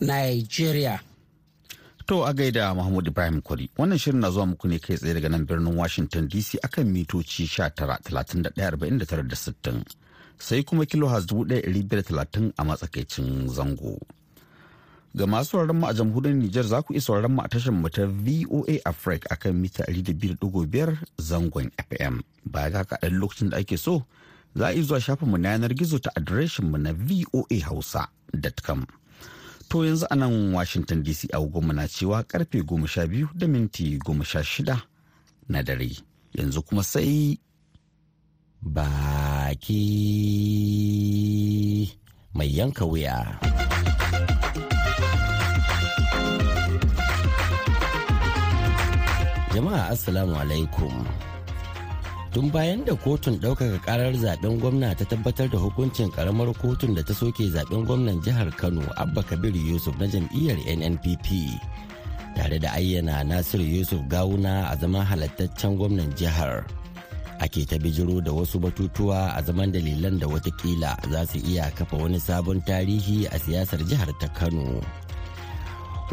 Nigeria. 0.00 1.00
To 2.06 2.24
a 2.24 2.34
gaida 2.34 2.74
Mahmud 2.74 3.06
Ibrahim 3.06 3.40
Kwari, 3.42 3.70
wannan 3.78 3.98
shirin 3.98 4.20
na 4.20 4.30
zuwa 4.30 4.46
muku 4.46 4.68
ne 4.68 4.78
kai 4.78 4.96
tsaye 4.96 5.14
daga 5.14 5.28
nan 5.30 5.46
birnin 5.46 5.76
Washington 5.76 6.26
DC 6.28 6.58
akan 6.62 6.86
mitoci 6.90 7.46
19, 7.46 7.98
31, 8.02 8.50
49 8.54 9.28
da 9.28 9.36
60. 9.36 9.99
Sai 10.40 10.62
kuma 10.64 10.84
kilohaz 10.86 11.26
talatin 11.28 12.52
a 12.56 12.64
matsakaicin 12.64 13.48
zango. 13.48 13.98
Ga 15.14 15.26
masu 15.26 15.58
mu 15.74 15.86
a 15.86 15.92
jamhuriyar 15.92 16.34
Nijar 16.36 16.64
za 16.64 16.82
ku 16.82 16.94
iya 16.94 17.28
mu 17.28 17.42
a 17.42 17.48
tashar 17.48 17.72
mu 17.74 17.88
ta 17.90 18.06
VOA 18.06 18.78
Africa 18.86 19.26
akan 19.30 19.52
mita 19.60 19.84
200.5 19.84 20.96
zangon 21.18 21.70
FM. 21.90 22.22
Baya 22.46 22.70
ga 22.70 22.96
ɗan 23.02 23.18
lokacin 23.18 23.50
da 23.50 23.56
ake 23.58 23.76
so 23.76 24.06
za 24.54 24.66
a 24.68 24.72
iya 24.72 24.82
zuwa 24.82 25.00
shafin 25.00 25.28
mu 25.28 25.36
na 25.38 25.50
yanar 25.50 25.74
gizo 25.74 25.98
ta 25.98 26.10
adireshin 26.16 26.70
mu 26.70 26.78
na 26.78 26.92
voahausa.com. 26.94 28.86
To 29.68 29.84
yanzu 29.84 30.06
a 30.10 30.16
nan 30.16 30.52
Washington 30.54 31.02
DC 31.02 31.28
a 31.34 31.38
mu 31.42 31.72
na 31.72 31.86
cewa 31.88 32.22
ƙarfe 32.22 32.62
12 32.62 33.28
da 33.34 33.46
minti 33.46 33.98
16 33.98 34.82
na 35.48 35.62
dare. 35.62 35.90
Yanzu 36.38 36.62
kuma 36.62 36.82
sai 36.84 37.38
baki 38.62 39.80
mai 42.36 42.48
yanka 42.52 42.84
wuya. 42.84 43.40
Jama'a 49.50 49.90
Assalamu 49.90 50.36
alaikum. 50.38 50.92
Tun 52.30 52.46
bayan 52.54 52.84
da 52.86 52.94
kotun 52.94 53.40
ɗaukaka 53.42 53.82
ƙarar 53.82 54.14
zaɓen 54.14 54.60
gwamna 54.62 54.94
ta 54.94 55.02
tabbatar 55.04 55.50
da 55.50 55.58
hukuncin 55.58 56.06
ƙaramar 56.14 56.54
kotun 56.54 56.94
da 56.94 57.02
ta 57.02 57.10
soke 57.12 57.50
zaɓen 57.50 57.82
gwamnan 57.84 58.22
jihar 58.22 58.46
Kano 58.56 58.86
Abba 58.96 59.22
Kabir 59.26 59.50
Yusuf 59.56 59.98
na 59.98 60.06
jam'iyyar 60.06 60.54
NNPP 60.70 61.26
tare 62.38 62.60
da 62.62 62.70
ayyana 62.78 63.26
Nasiru 63.26 63.66
Yusuf 63.66 63.98
Gawuna 64.06 64.70
a 64.70 64.76
zama 64.78 65.02
halattaccen 65.02 65.74
gwamnan 65.74 66.14
jihar. 66.14 66.62
Ake 67.40 67.64
ta 67.66 67.78
bijiro 67.78 68.20
da 68.20 68.32
wasu 68.32 68.58
batutuwa 68.60 69.32
a 69.36 69.42
zaman 69.42 69.72
dalilan 69.72 70.18
da 70.20 70.26
wataƙila 70.26 70.96
za 71.10 71.26
su 71.26 71.38
iya 71.38 71.70
kafa 71.72 71.96
wani 71.96 72.20
sabon 72.20 72.60
tarihi 72.62 73.26
a 73.32 73.38
siyasar 73.38 73.80
jihar 73.88 74.12
ta 74.20 74.28
kano. 74.28 74.80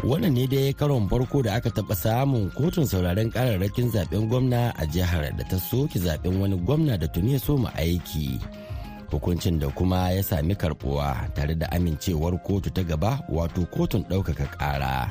Wannan 0.06 0.32
ne 0.32 0.46
dai 0.46 0.72
karon 0.72 1.08
farko 1.10 1.42
da 1.42 1.54
aka 1.58 1.70
taɓa 1.74 1.94
samun 1.94 2.50
kotun 2.54 2.86
sauraren 2.86 3.30
kararrakin 3.34 3.90
zaɓen 3.90 4.28
gwamna 4.30 4.70
a 4.78 4.86
jihar 4.86 5.36
da 5.36 5.44
ta 5.50 5.58
soke 5.58 5.98
zaɓen 5.98 6.38
wani 6.40 6.56
gwamna 6.56 6.96
da 6.96 7.06
tuni 7.10 7.32
ya 7.32 7.38
soma 7.38 7.74
aiki. 7.74 8.38
Hukuncin 9.10 9.58
da 9.58 9.68
kuma 9.68 10.10
ya 10.14 10.22
sami 10.22 10.54
karbuwa 10.54 11.28
tare 11.34 11.54
da 11.58 11.66
amincewar 11.74 12.38
kotu 12.46 12.70
ta 12.70 12.82
gaba 12.82 13.20
wato 13.28 13.66
kotun 13.74 14.02
ɗaukaka 14.08 14.46
ƙara. 14.56 15.08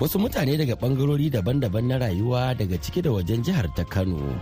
Wasu 0.00 0.18
mutane 0.18 0.56
daga 0.56 0.74
ɓangarori 0.78 1.30
daban-daban 1.30 1.84
na 1.88 1.98
rayuwa 1.98 2.54
daga 2.54 2.78
ciki 2.78 3.02
da 3.02 3.10
wajen 3.10 3.42
jihar 3.42 3.66
ta 3.74 3.82
kano 3.84 4.38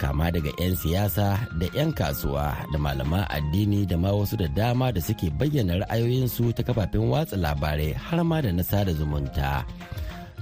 kama 0.00 0.30
daga 0.34 0.50
'yan 0.60 0.74
siyasa 0.76 1.38
da 1.60 1.66
'yan 1.74 1.90
kasuwa 1.94 2.52
da 2.72 2.78
malaman 2.78 3.24
addini 3.30 3.86
da 3.86 3.96
ma 3.96 4.10
wasu 4.12 4.34
da 4.36 4.48
dama 4.50 4.92
da 4.94 5.00
suke 5.00 5.30
bayyana 5.38 5.80
ra'ayoyinsu 5.86 6.52
ta 6.56 6.62
kafafen 6.66 7.06
watsa 7.12 7.36
labarai 7.38 7.92
har 7.94 8.20
ma 8.26 8.38
da 8.44 8.50
na 8.52 8.62
sada 8.62 8.92
zumunta. 8.98 9.62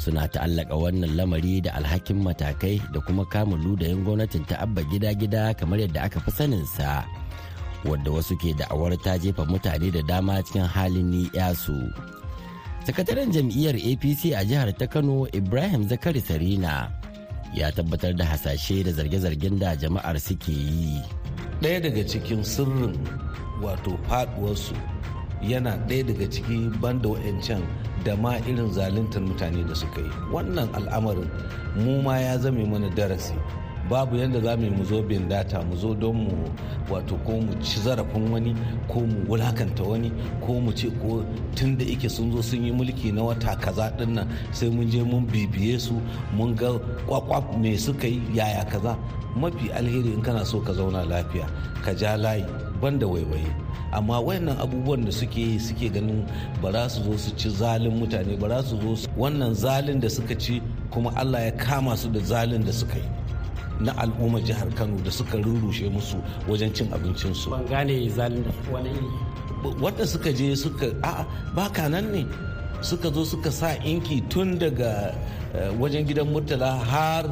Suna 0.00 0.24
ta'allaka 0.26 0.72
wannan 0.82 1.12
lamari 1.18 1.60
da 1.64 1.70
alhakin 1.78 2.18
matakai 2.24 2.80
da 2.92 2.98
kuma 3.06 3.22
kamun 3.32 3.60
ludayin 3.64 4.00
gwamnatin 4.04 4.42
ta 4.48 4.56
abba 4.64 4.80
gida-gida 4.90 5.52
kamar 5.58 5.78
yadda 5.84 6.00
aka 6.08 6.18
fi 6.24 6.30
saninsa 6.38 7.04
wadda 7.84 8.10
wasu 8.14 8.34
ke 8.38 8.54
da'awar 8.54 8.94
ta 9.02 9.18
jefa 9.18 9.42
mutane 9.46 9.90
da 9.90 10.02
dama 10.06 10.38
cikin 10.42 10.66
halin 10.66 11.06
ni 11.10 11.22
yasu 11.34 11.74
sakataren 12.86 13.30
jam'iyyar 13.34 13.74
apc 13.78 14.34
a 14.34 14.42
jihar 14.46 14.70
ta 14.78 14.86
kano 14.86 15.26
ibrahim 15.34 15.86
zakari 15.90 16.22
sarina 16.22 16.90
ya 17.54 17.70
tabbatar 17.72 18.16
da 18.16 18.24
hasashe 18.24 18.84
da 18.84 18.92
zarge-zargen 18.92 19.58
da 19.58 19.76
jama'ar 19.76 20.18
suke 20.20 20.52
yi. 20.52 21.02
Ɗaya 21.62 21.80
daga 21.82 22.02
cikin 22.06 22.42
sirrin 22.44 22.96
wato 23.62 23.96
faduwarsu 24.08 24.74
yana 25.42 25.76
ɗaya 25.88 26.06
daga 26.06 26.26
ciki 26.30 26.70
banda 26.80 27.08
wa'ancan 27.08 27.62
da 28.04 28.16
ma 28.16 28.36
irin 28.48 28.72
zaluntar 28.72 29.22
mutane 29.22 29.64
da 29.68 29.74
suka 29.74 30.00
yi. 30.00 30.10
Wannan 30.32 30.68
al'amarin 30.74 31.30
mu 31.76 32.02
ma 32.02 32.18
ya 32.18 32.38
zame 32.38 32.64
mana 32.66 32.88
darasi. 32.90 33.34
Babu 33.90 34.16
yadda 34.16 34.40
za 34.40 34.56
mu 34.56 34.64
yi 34.64 34.70
mu 34.70 34.84
zo 34.84 35.02
bin 35.02 35.28
data 35.28 35.62
mu 35.62 35.76
zo 35.76 35.94
don 35.94 36.14
mu 36.16 36.30
wato 36.90 37.16
ko 37.26 37.32
mu 37.40 37.52
ci 37.62 37.80
zarafin 37.80 38.30
wani 38.32 38.54
ko 38.88 39.00
mu 39.00 39.24
wulaƙanta 39.28 39.82
wani 39.84 40.10
ko 40.40 40.60
mu 40.60 40.72
ce 40.72 40.88
ko 41.02 41.24
tun 41.54 41.76
da 41.78 41.84
ike 41.84 42.08
sun 42.08 42.32
zo 42.32 42.42
sun 42.42 42.64
yi 42.64 42.72
mulki 42.72 43.12
na 43.12 43.22
wata 43.22 43.56
kaza 43.56 43.90
ɗin 43.98 44.14
nan 44.14 44.28
sai 44.52 44.68
mun 44.70 44.88
je 44.90 45.02
mun 45.02 45.26
bibiye 45.26 45.78
su 45.78 45.94
mun 46.36 46.54
ga 46.54 46.70
kwakwaf 47.06 47.44
me 47.58 47.76
suka 47.76 48.06
yi 48.06 48.20
yaya 48.34 48.64
kaza. 48.64 48.96
Mafi 49.36 49.72
alheri 49.72 50.12
in 50.12 50.20
kana 50.22 50.44
so 50.44 50.60
ka 50.60 50.72
zauna 50.72 51.04
lafiya 51.08 51.46
ka 51.84 51.92
ja 51.94 52.16
layi 52.16 52.44
banda 52.80 53.06
waiwaye. 53.06 53.48
Amma 53.92 54.20
wayannan 54.20 54.58
abubuwan 54.60 55.04
da 55.04 55.10
suke 55.12 55.36
yi 55.40 55.58
suke 55.58 55.88
ganin 55.92 56.24
ba 56.62 56.70
za 56.72 56.88
su 56.88 57.02
zo 57.02 57.16
su 57.18 57.30
ci 57.36 57.48
zalin 57.50 57.92
mutane 57.98 58.36
ba 58.38 58.48
za 58.48 58.62
su 58.68 58.76
zo 58.96 59.08
wannan 59.16 59.54
zalin 59.54 60.00
da 60.00 60.08
suka 60.08 60.34
ci 60.36 60.60
kuma 60.90 61.10
allah 61.16 61.44
ya 61.44 61.52
kama 61.52 61.96
su 61.96 62.08
da 62.08 62.20
zalin 62.20 62.64
da 62.64 62.72
suka 62.72 62.96
yi. 62.96 63.21
Na 63.82 63.92
al'ummar 63.98 64.40
jihar 64.46 64.70
kano 64.78 64.96
da 65.04 65.10
suka 65.10 65.36
rurrushe 65.38 65.90
musu 65.90 66.16
wajen 66.48 66.70
cin 66.74 66.86
abincinsu. 66.94 67.50
Ban 67.50 67.66
gane 67.66 68.08
zalin 68.08 68.44
wani 68.72 68.90
wanda 69.82 70.06
suka 70.06 70.30
je 70.32 70.54
suka 70.56 70.86
a 71.02 71.26
baka 71.54 71.88
nan 71.88 72.06
ne. 72.14 72.22
Suka 72.82 73.10
zo 73.14 73.22
suka 73.24 73.50
sa 73.50 73.74
inki 73.82 74.22
tun 74.30 74.58
daga 74.58 75.14
wajen 75.78 76.06
gidan 76.06 76.30
murtala 76.32 76.78
har 76.90 77.26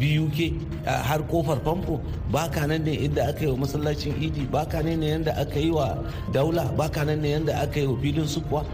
biyu 0.00 0.28
ke 0.32 0.52
har 0.86 1.20
ƙofar 1.28 1.60
famfo. 1.64 2.00
Baka 2.32 2.66
nan 2.66 2.84
ne 2.84 2.92
inda 3.06 3.28
aka 3.28 3.44
yi 3.44 3.50
wa 3.52 3.58
masallacin 3.64 4.16
idi 4.20 4.44
baka 4.50 4.82
nan 4.82 5.00
ne 5.00 5.06
yadda 5.16 5.32
aka 5.36 5.58
yi 5.60 5.70
wa 5.70 5.96
daula 6.32 6.64
baka 6.76 7.04
nan 7.04 7.20
ne 7.20 7.28
yadda 7.36 7.52
aka 7.64 7.80
yi 7.80 7.86
wa 7.86 7.96
filin 8.00 8.26
sukuwa 8.26 8.64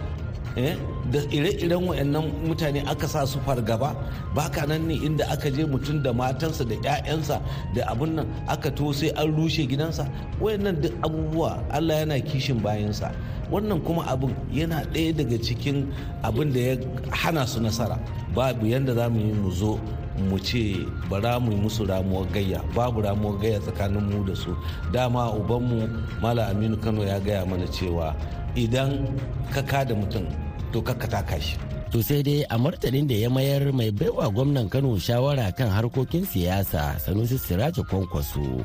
da 1.12 1.20
ire-iren 1.30 1.84
wayannan 1.88 2.32
mutane 2.48 2.80
aka 2.88 3.06
sa 3.08 3.26
su 3.26 3.38
fargaba 3.46 3.92
baka 4.34 4.66
nan 4.66 4.88
ne 4.88 4.94
inda 4.96 5.24
aka 5.28 5.50
je 5.50 5.64
mutum 5.68 6.02
da 6.02 6.12
matansa 6.12 6.64
da 6.64 6.74
'ya'yansa 6.74 7.36
da 7.74 7.82
abun 7.92 8.10
nan 8.16 8.26
aka 8.48 8.70
to 8.72 8.92
sai 8.92 9.10
an 9.20 9.28
rushe 9.36 9.62
gidansa. 9.70 10.04
Wayannan 10.40 10.80
duk 10.82 10.92
abubuwa 11.04 11.60
allah 11.70 11.94
yana 12.00 12.16
kishin 12.20 12.58
bayansa. 12.64 13.12
Wannan 13.52 13.84
kuma 13.84 14.02
abin 14.08 14.32
yana 14.52 14.84
ɗaya 14.92 15.12
daga 15.16 15.36
cikin 15.38 15.92
abin 16.24 16.52
da 16.52 16.60
ya 16.60 16.76
hana 17.12 17.46
su 17.46 17.60
nasara. 17.60 17.98
Babu 18.34 18.66
yadda 18.66 18.94
za 18.94 19.08
mu 19.12 19.20
yi 19.20 19.32
mu 19.36 19.50
zo 19.52 19.76
mu 20.28 20.38
ce 20.40 20.86
bara 21.10 21.36
mu 21.40 21.52
musu 21.56 21.84
ramuwar 21.84 22.24
gayya. 22.32 22.60
Babu 22.74 23.02
ramuwar 23.04 23.36
gayya 23.40 23.60
tsakanin 23.60 24.00
mu 24.08 24.24
da 24.24 24.34
su. 24.34 24.56
Dama 24.92 25.28
ubanmu 25.36 25.84
mala 26.22 26.48
aminu 26.48 26.76
kano 26.80 27.02
ya 27.04 27.20
gaya 27.20 27.44
mana 27.44 27.66
cewa 27.68 28.16
idan 28.56 29.08
ka 29.52 29.62
kada 29.64 29.94
mutum 29.96 30.24
to 30.72 30.80
ka 30.82 30.94
taka 30.94 31.36
shi 31.40 31.56
to 31.92 32.00
sai 32.02 32.20
dai 32.26 32.38
a 32.48 32.56
martanin 32.58 33.06
da 33.10 33.14
ya 33.24 33.28
mayar 33.30 33.68
mai 33.78 33.90
baiwa 33.92 34.26
gwamnan 34.34 34.68
kano 34.72 34.96
shawara 34.98 35.52
kan 35.56 35.68
harkokin 35.68 36.24
siyasa 36.24 36.96
sanusi 37.04 37.36
siraja 37.38 37.82
kwankwaso 37.84 38.64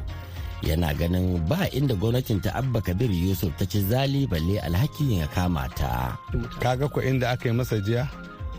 yana 0.63 0.93
ganin 0.93 1.38
ba 1.50 1.70
inda 1.70 1.93
gwamnatin 1.96 2.41
ta 2.41 2.56
abba 2.56 2.82
kabir 2.82 3.12
yusuf 3.12 3.54
ta 3.60 3.65
ci 3.65 3.82
zali 3.86 4.26
balle 4.28 4.58
alhakin 4.60 5.12
ya 5.22 5.28
kama 5.30 5.70
ta. 5.78 6.17
Kaga 6.60 6.89
ko 6.89 7.02
inda 7.02 7.30
aka 7.30 7.50
yi 7.50 7.56
masa 7.56 7.78
jiya 7.78 8.10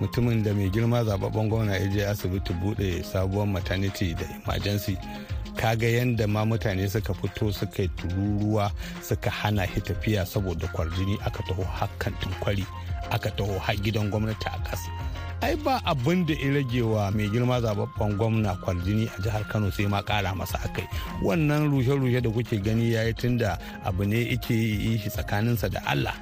mutumin 0.00 0.42
da 0.44 0.54
mai 0.54 0.70
girma 0.70 1.04
zababben 1.04 1.48
gwamna 1.50 1.74
ya 1.74 1.87
je 1.90 2.06
asibiti 2.06 2.52
buɗe 2.54 3.02
sabuwar 3.02 3.46
maternity 3.46 4.14
da 4.14 4.26
emergency 4.44 4.94
kaga 5.58 5.86
yadda 5.90 6.26
ma 6.30 6.44
mutane 6.46 6.86
suka 6.88 7.12
fito 7.14 7.50
suka 7.52 7.82
yi 7.82 7.88
tururuwa 7.98 8.70
suka 9.02 9.30
hana 9.30 9.66
shi 9.66 9.80
tafiya 9.80 10.26
saboda 10.26 10.68
kwarjini 10.70 11.18
aka 11.26 11.42
taho 11.42 11.62
hakan 11.66 12.14
kwari 12.40 12.64
aka 13.10 13.30
taho 13.30 13.58
har 13.58 13.76
gidan 13.76 14.10
gwamnati 14.10 14.46
a 14.46 14.58
ƙasa 14.62 14.90
ai 15.42 15.54
ba 15.56 15.80
abin 15.84 16.26
da 16.26 16.34
ya 16.34 16.54
rage 16.54 16.82
wa 16.82 17.10
mai 17.10 17.28
girma 17.28 17.60
zababben 17.60 18.14
gwamna 18.16 18.54
kwarjini 18.62 19.10
a 19.18 19.22
jihar 19.22 19.44
kano 19.50 19.70
sai 19.70 19.86
ma 19.86 20.02
kara 20.02 20.34
masa 20.34 20.58
akai 20.62 20.86
wannan 21.22 21.70
rushe-rushe 21.70 22.20
da 22.22 22.30
kuke 22.30 22.62
gani 22.62 22.92
ya 22.94 23.02
yi 23.02 23.14
tunda 23.14 23.58
abu 23.84 24.04
ne 24.04 24.20
ike 24.22 24.54
yi 24.54 24.98
shi 24.98 25.10
tsakaninsa 25.10 25.68
da 25.68 25.80
allah. 25.86 26.14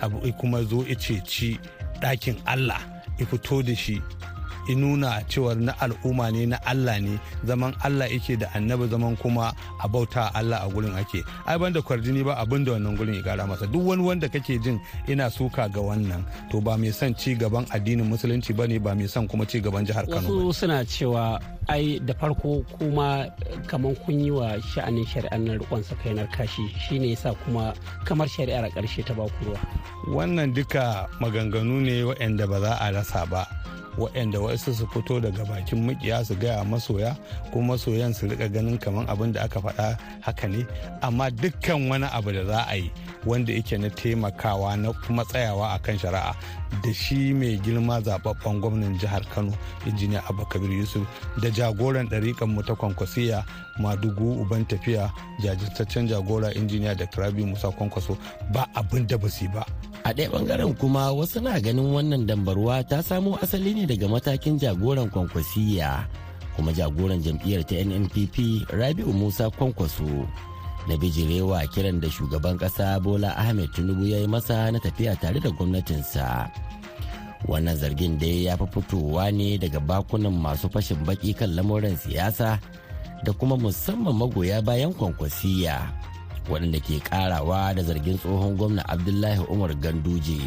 Abu 0.00 0.20
kuma 0.38 0.62
zo 0.62 0.84
ice 0.88 1.20
ci 1.24 1.58
ɗakin 2.00 2.36
allah 2.46 2.80
ya 3.18 3.26
fito 3.26 3.62
da 3.62 3.74
shi 3.74 4.02
nuna 4.74 5.22
cewar 5.28 5.56
na 5.56 5.72
al'umma 5.80 6.30
ne 6.32 6.46
na 6.46 6.58
Allah 6.66 6.98
ne. 7.00 7.18
Zaman 7.46 7.74
Allah 7.84 8.08
yake 8.10 8.36
da 8.38 8.48
annabi 8.54 8.88
zaman 8.88 9.16
kuma 9.16 9.52
a 9.82 9.88
bauta 9.88 10.30
Allah 10.34 10.64
a 10.64 10.68
gurin 10.68 10.96
ake. 10.98 11.22
Ai 11.46 11.58
banda 11.58 11.82
kwarjini 11.82 12.24
ba 12.24 12.36
abin 12.40 12.64
da 12.64 12.72
wannan 12.72 12.96
gurin 12.96 13.14
ya 13.14 13.22
kara 13.22 13.46
masa. 13.46 13.66
Duk 13.70 13.86
wani 13.86 14.02
wanda 14.02 14.28
kake 14.28 14.58
jin 14.58 14.80
ina 15.08 15.30
suka 15.30 15.68
ga 15.68 15.80
wannan 15.80 16.24
to 16.50 16.60
ba 16.60 16.76
mai 16.76 16.90
son 16.90 17.14
ci 17.14 17.34
gaban 17.34 17.66
addinin 17.70 18.06
musulunci 18.08 18.54
ba 18.56 18.66
ne 18.66 18.78
ba 18.78 18.94
mai 18.94 19.06
son 19.06 19.28
kuma 19.28 19.44
ci 19.46 19.60
gaban 19.60 19.84
jihar 19.86 20.06
Kano 20.06 20.46
wasu 20.46 20.52
suna 20.66 20.84
cewa 20.84 21.38
ai 21.68 21.98
da 22.00 22.14
farko 22.14 22.64
kuma 22.78 23.26
kamar 23.66 23.94
kun 24.06 24.20
yi 24.20 24.30
wa 24.30 24.56
sha'anin 24.60 25.04
shari'ar 25.06 25.38
nan 25.38 25.58
rikon 25.58 25.82
sakainar 25.82 26.28
kashi 26.32 26.64
shine 26.80 27.10
yasa 27.10 27.34
kuma 27.44 27.74
kamar 28.04 28.28
shari'ar 28.28 28.64
a 28.64 28.70
ƙarshe 28.70 29.04
ta 29.04 29.14
baku 29.14 29.44
ruwa. 29.44 29.60
Wannan 30.08 30.54
duka 30.54 31.08
maganganu 31.20 31.82
ne 31.82 32.02
waɗanda 32.06 32.46
ba 32.48 32.60
za 32.60 32.72
a 32.80 32.86
rasa 32.92 33.26
ba. 33.26 33.42
Waɗanda 33.98 34.40
wasu 34.40 34.74
su 34.74 34.86
fito 34.86 35.20
daga 35.20 35.44
bakin 35.44 35.86
makiya 35.86 36.24
su 36.24 36.34
gaya 36.36 36.64
masoya 36.64 37.16
ko 37.52 37.60
masoyan 37.60 38.14
su 38.14 38.26
riƙa 38.26 38.52
ganin 38.52 38.78
kamar 38.78 39.06
abin 39.08 39.32
da 39.32 39.42
aka 39.44 39.60
faɗa 39.60 39.98
haka 40.20 40.48
ne. 40.48 40.66
Amma 41.02 41.30
dukkan 41.30 41.88
wani 41.88 42.06
abu 42.12 42.32
da 42.32 42.44
za 42.44 42.66
a 42.68 42.76
yi 42.76 42.90
wanda 43.26 43.52
yake 43.52 43.78
na 43.78 43.90
taimakawa 43.90 44.76
na 44.76 44.92
kuma 44.92 45.24
tsayawa 45.24 45.74
a 45.74 45.78
kan 45.78 45.98
shari'a 45.98 46.34
da 46.82 46.92
shi 46.94 47.32
mai 47.34 47.58
girma 47.58 48.00
zababben 48.00 48.60
gwamnan 48.60 48.98
jihar 48.98 49.22
kano 49.34 49.52
injiniya 49.86 50.22
abubakar 50.28 50.62
yusuf 50.62 51.06
da 51.42 51.50
jagoran 51.50 52.08
ɗariƙan 52.08 52.46
mu 52.48 52.62
ta 52.62 52.74
kwankwasiya 52.74 53.44
madugu 53.80 54.40
uban 54.42 54.64
tafiya 54.66 55.10
jajirtaccen 55.42 56.08
jagora 56.08 56.52
injiniya 56.54 56.94
da 56.96 57.06
rabi 57.16 57.44
musa 57.44 57.70
kwankwaso 57.70 58.16
ba 58.52 58.66
abin 58.74 59.06
da 59.06 59.16
ba 59.18 59.28
su 59.28 59.48
ba. 59.48 59.66
A 60.06 60.12
ɗaya 60.14 60.30
ɓangaren 60.30 60.74
kuma 60.78 61.10
wasu 61.12 61.40
na 61.42 61.58
ganin 61.60 61.90
wannan 61.94 62.26
dambarwa 62.26 62.78
ta 62.88 63.02
samo 63.02 63.34
asali 63.42 63.74
ne 63.74 63.86
daga 63.86 64.06
matakin 64.08 64.54
jagoran 64.58 65.10
kwankwasiya 65.10 66.06
kuma 66.54 66.70
jagoran 66.72 67.18
jam'iyyar 67.24 67.66
ta 67.66 67.74
nnpp 67.82 68.36
rabi'u 68.70 69.10
musa 69.12 69.50
kwankwaso. 69.50 70.06
Na 70.86 70.94
bijirewa 70.96 71.66
kiran 71.74 71.98
da 72.00 72.06
shugaban 72.10 72.54
ƙasa 72.58 73.02
bola 73.02 73.34
ahmed 73.36 73.66
tinubu 73.74 74.06
ya 74.06 74.18
yi 74.22 74.26
masa 74.30 74.70
na 74.70 74.78
tafiya 74.78 75.18
tare 75.18 75.40
da 75.42 75.50
gwamnatinsa. 75.50 76.46
Wannan 77.50 77.74
zargin 77.76 78.14
dai 78.18 78.46
ya 78.46 78.54
fi 78.56 78.66
fitowa 78.70 79.30
ne 79.34 79.58
daga 79.58 79.80
bakunan 79.82 80.30
masu 80.38 80.70
fashin 80.70 81.02
baki 81.02 81.34
kan 81.34 81.50
lamuran 81.58 81.98
siyasa 81.98 82.60
da 83.26 83.32
kuma 83.34 83.58
musamman 83.58 84.14
magoya 84.14 84.62
bayan 84.62 84.94
kwankwasiya. 84.94 85.82
Waɗanda 86.48 86.80
ke 86.80 87.00
karawa 87.02 87.74
da 87.74 87.82
zargin 87.82 88.18
tsohon 88.18 88.56
gwamna 88.56 88.82
abdullahi 88.88 89.40
umar 89.50 89.74
ganduje 89.74 90.40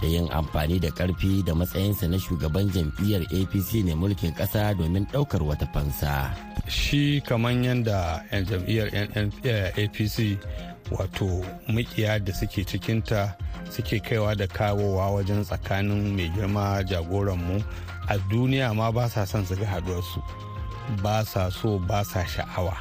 da 0.00 0.06
yin 0.06 0.28
amfani 0.32 0.78
da 0.80 0.88
ƙarfi 0.90 1.42
da 1.44 1.54
matsayinsa 1.54 2.06
na 2.08 2.18
shugaban 2.18 2.70
jam'iyyar 2.70 3.22
apc 3.34 3.84
ne 3.84 3.94
mulkin 3.94 4.32
ƙasa 4.34 4.74
domin 4.78 5.06
ɗaukar 5.12 5.42
wata 5.42 5.66
fansa. 5.74 6.30
Shi 6.68 7.20
kamar 7.26 7.52
yadda 7.52 8.22
jam'iyyar 8.30 8.88
apc 9.74 10.38
wato 10.90 11.42
mukiya 11.68 12.18
da 12.24 12.32
suke 12.32 12.64
cikinta 12.64 13.34
suke 13.70 14.00
kaiwa 14.00 14.36
da 14.36 14.46
kawowa 14.46 15.10
wajen 15.18 15.44
tsakanin 15.44 16.14
mai 16.16 16.30
girma 16.30 16.82
jagoranmu 16.86 17.62
a 18.08 18.16
duniya 18.30 18.74
ma 18.74 18.90
ba 18.92 19.08
sa 19.08 19.24
son 19.26 19.44
su 19.44 19.54
ga 19.56 19.66
haduwarsu 19.66 20.22
ba 21.02 21.24
sa 21.24 21.50
so 21.50 21.78
ba 21.78 22.04
sa 22.04 22.22
sha'awa. 22.24 22.76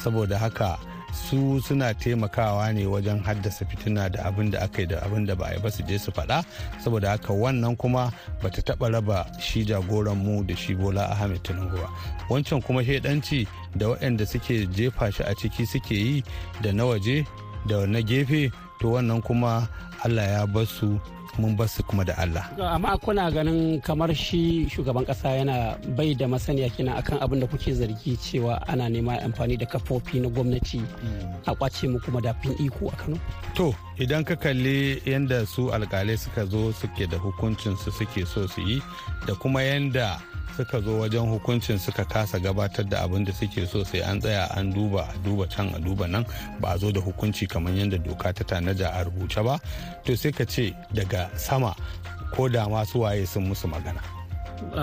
Saboda 0.00 0.38
haka 0.38 0.78
su 1.12 1.60
suna 1.60 1.94
taimakawa 1.94 2.72
ne 2.72 2.86
wajen 2.86 3.22
haddasa 3.24 3.64
fitina 3.66 4.08
da 4.10 4.24
abin 4.24 4.50
da 4.50 4.60
aka 4.62 4.82
yi 4.82 4.86
da 4.86 5.00
abin 5.02 5.26
da 5.26 5.34
ba 5.34 5.46
a 5.46 5.54
yi 5.54 5.60
ba 5.60 5.70
su 5.70 5.82
je 5.82 5.98
su 5.98 6.10
faɗa. 6.12 6.44
Saboda 6.84 7.10
haka 7.10 7.32
wannan 7.32 7.76
kuma 7.76 8.12
bata 8.42 8.62
taɓa 8.62 8.92
raba 8.92 9.26
shi 9.40 9.64
jagoran 9.64 10.16
mu 10.18 10.42
da 10.44 10.54
shi 10.56 10.74
bola 10.74 11.10
ahmed 11.10 11.42
tinubu 11.42 11.76
ba. 11.76 11.88
Wancan 12.28 12.62
kuma 12.62 12.84
shaidanci 12.84 13.46
da 13.76 13.86
waɗanda 13.88 14.26
suke 14.26 14.66
jefa 14.66 15.10
shi 15.12 15.22
a 15.22 15.34
ciki 15.34 15.66
suke 15.66 15.94
yi 15.94 16.24
da 16.62 16.72
na 16.72 16.84
waje 16.84 17.26
da 17.66 17.86
na 17.86 18.00
gefe 18.02 18.50
to 18.80 18.88
wannan 18.92 19.22
kuma 19.22 19.68
allah 20.04 20.24
ya 20.24 20.46
ba 20.46 20.64
su 20.66 20.98
mun 21.40 21.56
ba 21.56 21.66
su 21.68 21.82
kuma 21.82 22.04
da 22.04 22.14
Allah. 22.18 22.44
amma 22.60 22.98
kuna 22.98 23.30
ganin 23.30 23.80
kamar 23.80 24.14
shi 24.14 24.68
shugaban 24.68 25.06
kasa 25.06 25.28
yana 25.40 25.76
bai 25.96 26.14
da 26.14 26.26
masaniya 26.28 26.68
kenan 26.76 26.96
akan 27.00 27.18
abin 27.24 27.40
da 27.40 27.46
kuke 27.46 27.72
zargi 27.72 28.16
cewa 28.16 28.60
ana 28.68 28.88
nema 28.88 29.16
amfani 29.24 29.56
da 29.56 29.66
kafofi 29.66 30.20
na 30.20 30.28
gwamnati 30.28 30.80
a 31.46 31.52
ƙwace 31.54 31.88
mu 31.88 31.98
kuma 32.00 32.20
dafin 32.20 32.52
iko 32.60 32.88
a 32.92 32.96
Kano. 33.00 33.16
To 33.54 33.74
idan 34.00 34.24
ka 34.24 34.36
kalli 34.36 34.96
yadda 35.04 35.46
su 35.46 35.68
alkalai 35.72 36.16
suka 36.18 36.46
zo 36.46 36.72
suke 36.72 37.06
da 37.06 37.18
hukuncin 37.18 37.76
su 37.76 37.90
suke 37.92 38.24
so 38.26 38.46
su 38.48 38.60
yi 38.60 38.82
da 39.26 39.34
kuma 39.34 39.60
yadda 39.62 40.16
suka 40.56 40.80
zo 40.80 40.98
wajen 41.00 41.28
hukuncin 41.28 41.78
suka 41.78 42.04
kasa 42.04 42.38
gabatar 42.38 42.88
da 42.88 43.02
abin 43.04 43.24
da 43.24 43.32
suke 43.32 43.66
so 43.66 43.84
sai 43.84 44.00
an 44.00 44.18
tsaya 44.20 44.48
an 44.56 44.72
duba 44.72 45.04
a 45.04 45.14
duba 45.24 45.46
can 45.50 45.68
a 45.74 45.78
duba 45.78 46.06
nan 46.08 46.24
ba 46.60 46.68
a 46.72 46.78
zo 46.78 46.90
da 46.90 47.00
hukunci 47.00 47.46
kamar 47.46 47.72
yadda 47.76 47.98
doka 47.98 48.32
ta 48.32 48.44
tanaja 48.44 48.88
a 48.88 49.04
rubuce 49.04 49.44
ba 49.44 49.60
to 50.04 50.16
sai 50.16 50.32
ka 50.32 50.44
ce 50.44 50.72
daga 50.96 51.28
sama 51.36 51.76
ko 52.32 52.48
da 52.48 52.68
masu 52.68 53.00
waye 53.04 53.26
sun 53.26 53.44
musu 53.48 53.68
magana. 53.68 54.19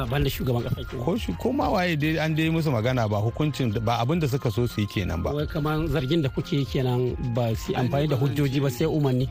Banda 0.10 0.30
shugaban 0.30 0.64
kasa 0.64 0.84
ke 0.84 0.98
ko 0.98 1.18
shi 1.18 1.34
ko 1.40 1.52
ma 1.54 1.70
waye 1.70 1.96
dai 1.96 2.18
an 2.20 2.36
dai 2.36 2.50
musu 2.50 2.72
magana 2.72 3.08
ba 3.10 3.18
hukuncin 3.22 3.72
ba 3.84 4.00
abin 4.02 4.20
da 4.20 4.28
suka 4.28 4.52
so 4.52 4.66
su 4.68 4.82
yi 4.82 4.88
kenan 4.88 5.24
ba. 5.24 5.32
Wai 5.34 5.46
kamar 5.48 5.88
zargin 5.88 6.22
da 6.22 6.30
kuke 6.30 6.66
kenan 6.66 7.16
ba 7.34 7.56
su 7.56 7.74
amfani 7.74 8.08
da 8.10 8.16
hujjoji 8.16 8.60
ba 8.62 8.70
sai 8.70 8.86
umarni. 8.88 9.30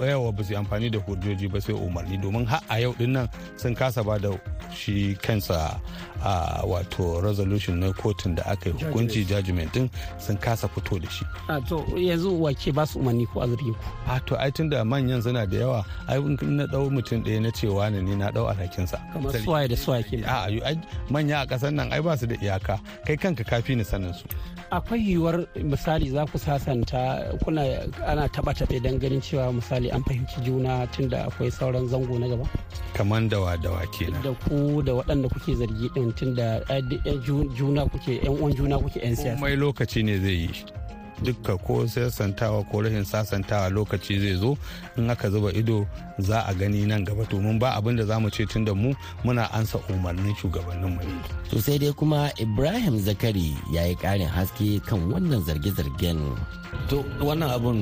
Yawa 0.00 0.32
ba 0.32 0.42
su 0.44 0.54
amfani 0.56 0.90
da 0.90 0.98
hujjoji 0.98 1.48
ba 1.50 1.60
sai 1.60 1.74
umarni. 1.74 2.16
Domin 2.20 2.46
har 2.46 2.60
a 2.68 2.80
yau 2.80 2.92
ɗin 2.98 3.12
nan 3.12 3.28
sun 3.56 3.74
kasa 3.74 4.02
ba 4.04 4.18
da 4.18 4.30
shi 4.72 5.16
kansa 5.22 5.80
a 6.24 6.62
wato 6.66 7.22
resolution 7.22 7.78
na 7.80 7.92
kotun 7.92 8.34
da 8.36 8.42
aka 8.46 8.70
yi 8.70 8.76
hukunci 8.84 9.24
judgment 9.26 9.72
din 9.72 9.90
sun 10.18 10.36
kasa 10.36 10.68
fito 10.68 10.98
da 11.00 11.08
shi. 11.10 11.24
A 11.48 11.60
to 11.60 11.78
yanzu 11.96 12.38
wake 12.40 12.72
ba 12.74 12.86
su 12.86 12.98
umarni 12.98 13.26
ko 13.32 13.40
a 13.40 13.46
zargin 13.48 13.74
ku? 13.74 13.84
A 14.06 14.20
to 14.26 14.36
ai 14.40 14.50
tunda 14.50 14.84
manyan 14.84 15.22
suna 15.22 15.46
da 15.46 15.56
yawa 15.56 15.84
ai 16.08 16.18
na 16.18 16.66
ɗau 16.66 16.90
mutum 16.90 17.22
ɗaya 17.24 17.42
na 17.42 17.50
cewa 17.50 17.90
ne 17.90 18.00
na 18.16 18.30
ɗau 18.30 18.48
alhakinsa 18.50 18.98
kamar 19.12 19.32
suwaye 19.32 19.68
da 19.68 19.76
suwaye 19.76 20.02
ke 20.02 20.22
a 20.26 20.76
manya 21.10 21.40
a 21.42 21.46
ƙasar 21.46 21.72
nan 21.72 21.92
ai 21.92 22.00
ba 22.00 22.16
su 22.16 22.26
da 22.26 22.34
iyaka. 22.36 22.80
Kai 23.06 23.16
kanka 23.16 23.44
kafi 23.44 23.76
ni 23.76 23.84
sanin 23.84 24.12
su. 24.14 24.24
Akwai 24.70 25.00
yiwuwar 25.08 25.46
misali 25.62 26.10
za 26.10 26.26
ku 26.26 26.38
sasanta 26.38 27.32
kuna 27.44 27.62
ana 28.06 28.28
taba 28.28 28.52
taɓe 28.52 28.80
don 28.82 28.98
ganin 28.98 29.20
cewa 29.20 29.52
misali 29.52 29.90
an 29.90 30.02
fahimci 30.04 30.40
juna 30.44 30.86
tunda 30.86 31.24
akwai 31.26 31.50
sauran 31.50 31.88
zango 31.88 32.18
na 32.18 32.28
gaba? 32.28 32.44
Kamar 32.94 33.28
dawa 33.28 33.56
dawa 33.56 33.86
kenan. 33.92 34.22
Da 34.22 34.32
ku 34.32 34.82
da 34.82 34.92
waɗanda 34.92 35.28
kuke 35.28 35.54
zargi 35.54 35.88
din 35.94 36.12
tunda 36.12 36.60
juna 37.56 37.86
kuke 37.86 38.20
yan 38.24 38.34
uwan 38.38 38.54
juna 38.54 38.78
kuke 38.78 39.00
yan 39.02 39.16
siyasa. 39.16 39.36
Komai 39.40 39.56
lokaci 39.56 40.02
ne 40.04 40.18
zai 40.18 40.34
yi. 40.34 40.50
Dukka 41.22 41.56
ko 41.64 41.86
sasantawa 41.86 42.64
ko 42.70 42.82
rashin 42.82 43.04
sasantawa 43.04 43.68
lokaci 43.70 44.18
zai 44.20 44.36
zo. 44.36 44.56
In 44.96 45.10
aka 45.10 45.30
zuba 45.30 45.52
ido 45.52 45.86
za 46.18 46.44
a 46.46 46.54
gani 46.54 46.86
nan 46.86 47.04
gaba. 47.04 47.24
Domin 47.24 47.58
ba 47.58 47.76
abin 47.76 47.96
da 47.96 48.04
za 48.04 48.18
mu 48.20 48.28
ce 48.30 48.44
tun 48.46 48.64
da 48.64 48.74
mu 48.74 48.92
muna 49.24 49.48
ansa 49.52 49.78
umarnin 49.88 50.34
shugabanninmu 50.36 51.00
ne. 51.00 51.14
to 51.50 51.60
sai 51.60 51.78
dai 51.78 51.92
kuma 51.92 52.30
ibrahim 52.38 52.98
zakari 52.98 53.54
ya 53.72 53.84
yi 53.86 53.94
karin 53.96 54.28
haske 54.28 54.80
kan 54.86 55.00
wannan 55.12 55.40
zarge-zargen. 55.46 56.18
To 56.88 57.02
wannan 57.20 57.50
abun 57.50 57.78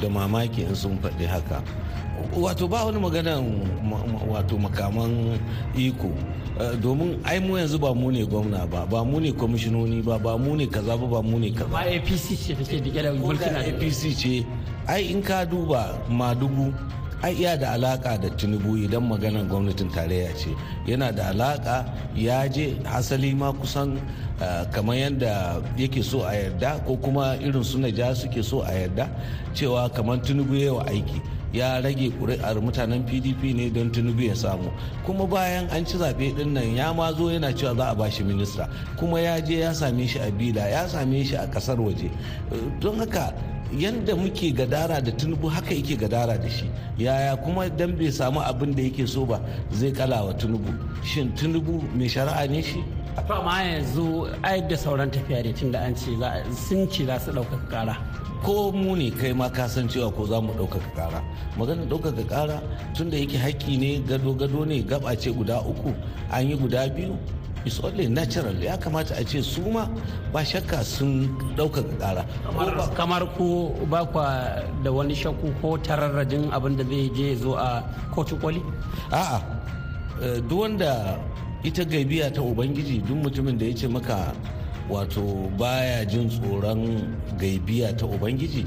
da 0.00 0.08
mamaki 0.08 0.62
in 0.66 0.74
sun 0.74 0.98
faɗi 1.02 1.26
haka. 1.26 1.62
Wato 2.36 2.68
ba 2.68 2.84
wani 2.84 3.00
magana 3.00 3.40
wato 4.28 4.58
makaman 4.58 5.38
iko. 5.76 6.10
Domin 6.82 7.16
ai 7.24 7.40
mu 7.40 7.56
yanzu 7.56 7.78
ba 7.80 7.94
mu 7.94 8.10
ne 8.12 8.24
gwamna 8.26 8.66
ba 8.68 8.84
ba 8.84 9.00
mu 9.04 9.18
ne 9.20 9.32
kwamishinoni 9.32 10.02
ba 10.04 10.18
ba 10.18 10.36
mu 10.36 10.54
ne 10.56 10.66
kaza 10.68 10.92
ba 11.00 11.06
ba 11.08 11.22
mu 11.22 11.38
ne 11.40 11.50
kaza. 11.50 11.72
Ba 11.72 11.88
apc 11.88 12.36
ce 12.36 12.69
take 12.70 12.84
dike 12.86 13.02
da 13.02 13.10
mulkin 13.12 13.56
apc 13.56 14.14
ce 14.14 14.46
ai 14.86 15.10
in 15.10 15.22
ka 15.22 15.44
duba 15.44 15.98
madugu 16.08 16.70
ai 17.22 17.34
iya 17.34 17.56
da 17.58 17.72
alaka 17.74 18.16
da 18.16 18.30
tinubu 18.30 18.76
idan 18.78 19.04
maganar 19.10 19.44
gwamnatin 19.44 19.90
tarayya 19.92 20.32
ce. 20.38 20.48
Yana 20.86 21.12
da 21.12 21.28
alaka 21.34 21.84
ya 22.16 22.48
je 22.48 22.76
hasali 22.84 23.34
ma 23.34 23.52
kusan 23.52 24.00
kamar 24.72 24.96
yadda 24.96 25.60
yake 25.76 26.02
so 26.02 26.22
a 26.24 26.32
yarda 26.32 26.80
ko 26.86 26.96
kuma 26.96 27.36
irin 27.42 27.64
su 27.64 27.76
ja 27.92 28.14
suke 28.14 28.42
so 28.42 28.62
a 28.62 28.72
yarda 28.72 29.08
cewa 29.52 29.90
kamar 29.92 30.16
tinubu 30.22 30.54
ya 30.54 30.72
wa 30.72 30.86
aiki. 30.86 31.20
Ya 31.52 31.80
rage 31.80 32.10
ƙuri'ar 32.18 32.56
mutanen 32.62 33.02
pdp 33.04 33.54
ne 33.54 33.70
don 33.70 33.90
tinubu 33.90 34.22
ya 34.22 34.34
samu. 34.34 34.70
Kuma 35.04 35.26
bayan 35.26 35.68
an 35.70 35.84
ci 35.84 35.96
zaɓe 35.98 36.34
ɗin 36.36 36.52
nan 36.52 36.74
ya 36.76 36.92
ma 36.92 37.12
zo 37.12 37.28
yana 37.30 37.52
cewa 37.52 37.74
za 37.76 37.90
a 37.90 37.94
ba 37.94 38.10
shi 38.10 38.22
minista. 38.24 38.68
Kuma 38.96 39.20
ya 39.20 39.40
je 39.40 39.58
ya 39.60 39.72
same 39.72 40.06
shi 40.06 40.18
a 40.18 40.30
bila 40.30 40.68
ya 40.68 40.86
same 40.86 41.24
shi 41.24 41.34
a 41.36 41.46
ƙasar 41.46 41.76
waje. 41.78 42.10
Don 42.80 42.98
haka 42.98 43.34
yadda 43.72 44.14
muke 44.16 44.52
gadara 44.54 45.00
da 45.00 45.10
tinubu 45.12 45.48
haka 45.48 45.74
yake 45.74 45.96
gadara 45.98 46.38
da 46.38 46.48
shi. 46.48 46.70
Yaya 46.98 47.36
kuma 47.36 47.68
dan 47.68 47.96
bai 47.96 48.10
samu 48.10 48.40
abin 48.40 48.74
da 48.74 48.82
yake 48.82 49.06
so 49.08 49.24
ba 49.26 49.40
zai 49.72 49.90
kala 49.92 50.24
wa 50.24 50.32
tinubu. 50.32 50.70
Shin 51.04 51.32
tinubu 51.34 51.82
mai 51.94 52.06
shari'a 52.06 52.48
ne 52.48 52.62
shi? 52.62 52.84
Amma 53.28 53.62
yanzu 53.62 54.30
ai 54.44 54.60
da 54.60 54.76
sauran 54.76 55.10
tafiya 55.10 55.42
da 55.42 55.52
tunda 55.52 55.78
an 55.80 55.94
ce 55.96 56.14
sun 56.54 56.88
ce 56.88 57.04
za 57.06 57.18
su 57.18 57.32
ɗaukaka 57.32 57.68
ƙara. 57.70 57.96
Ko 58.42 58.72
mu 58.72 58.96
ne 58.96 59.10
kai 59.10 59.32
ma 59.32 59.48
ka 59.48 59.66
san 59.68 59.88
cewa 59.88 60.10
ko 60.12 60.24
za 60.26 60.40
mu 60.40 60.52
ɗaukaka 60.52 60.90
ƙara. 60.96 61.20
Magana 61.58 61.84
ɗaukaka 61.86 62.24
ƙara 62.28 62.62
tunda 62.94 63.16
yake 63.16 63.36
haƙƙi 63.38 63.78
ne 63.78 64.00
gado-gado 64.00 64.66
ne 64.66 64.82
gaba 64.82 65.14
ce 65.16 65.30
guda 65.30 65.60
uku 65.60 65.94
an 66.30 66.48
yi 66.48 66.56
guda 66.56 66.88
biyu. 66.88 67.16
It's 67.64 67.78
only 67.84 68.08
natural. 68.08 68.54
Ya 68.56 68.76
kamata 68.78 69.20
a 69.20 69.24
ce 69.24 69.42
su 69.42 69.60
ma 69.70 69.84
ba 70.32 70.40
shakka 70.40 70.82
sun 70.82 71.28
ɗaukaka 71.56 71.94
ƙara. 72.00 72.24
Kamar 72.96 73.26
ku 73.36 73.70
ba 73.86 74.04
kwa 74.06 74.64
da 74.82 74.90
wani 74.90 75.14
shakku 75.14 75.52
ko 75.60 75.76
tararrajin 75.76 76.50
abin 76.50 76.76
da 76.76 76.84
zai 76.84 77.10
je 77.14 77.36
zo 77.36 77.54
a 77.54 77.84
kotu 78.14 78.40
koli? 78.40 78.62
A'a 79.12 79.40
duk 80.48 80.58
wanda 80.60 81.20
ita 81.62 81.84
gaibiya 81.84 82.32
ta 82.32 82.40
ubangiji 82.40 83.04
duk 83.04 83.16
mutumin 83.20 83.58
da 83.58 83.66
ya 83.66 83.74
ce 83.74 83.86
maka 83.88 84.32
wato 84.90 85.22
baya 85.58 86.04
jin 86.04 86.28
tsoron 86.28 87.06
gaibiya 87.38 87.94
ta 87.96 88.06
ubangiji 88.06 88.66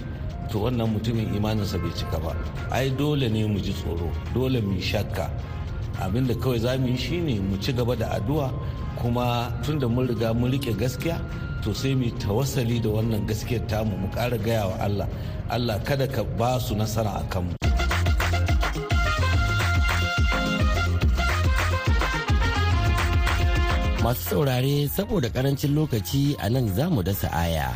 to 0.52 0.60
wannan 0.64 0.88
mutumin 0.94 1.28
imaninsa 1.36 1.78
bai 1.78 1.92
cika 1.92 2.18
ba. 2.20 2.32
Ai 2.72 2.90
dole 2.96 3.28
ne 3.30 3.46
mu 3.48 3.60
ji 3.60 3.74
tsoro 3.74 4.08
dole 4.34 4.62
mu 4.62 4.80
shakka. 4.80 5.30
Abinda 6.00 6.34
kawai 6.36 6.60
za 6.60 6.78
mu 6.78 6.88
yi 6.88 6.98
shine 6.98 7.40
mu 7.40 7.58
ci 7.60 7.74
gaba 7.74 7.96
da 7.96 8.08
addu'a 8.18 8.50
kuma 9.02 9.52
tunda 9.64 9.88
mun 9.88 10.08
riga 10.08 10.34
mun 10.34 10.52
riƙe 10.52 10.74
gaskiya 10.78 11.20
to 11.64 11.74
sai 11.74 11.96
mu 11.96 12.10
tawassali 12.20 12.80
da 12.82 12.90
wannan 12.90 13.28
gaskiyar 13.28 13.68
tamu 13.68 13.98
mu 13.98 14.08
ƙara 14.16 14.38
gaya 14.38 14.68
wa 14.68 14.78
Allah. 14.80 15.08
Allah 15.50 15.80
kada 15.84 16.08
ka 16.08 16.24
ba 16.24 16.60
su 16.60 16.76
nasara 16.76 17.20
a 17.20 17.24
kanmu. 17.30 17.63
Masu 24.04 24.22
saurare 24.30 24.88
saboda 24.92 25.30
ƙarancin 25.32 25.72
lokaci 25.76 26.36
a 26.44 26.50
nan 26.52 26.68
za 26.76 26.90
mu 26.92 27.00
dasa 27.04 27.32
aya. 27.32 27.72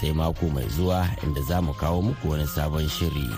Sai 0.00 0.12
mako 0.16 0.48
mai 0.48 0.64
zuwa 0.72 1.04
inda 1.22 1.42
za 1.44 1.60
mu 1.60 1.76
kawo 1.76 2.00
muku 2.02 2.28
wani 2.32 2.46
sabon 2.48 2.88
shiri. 2.88 3.28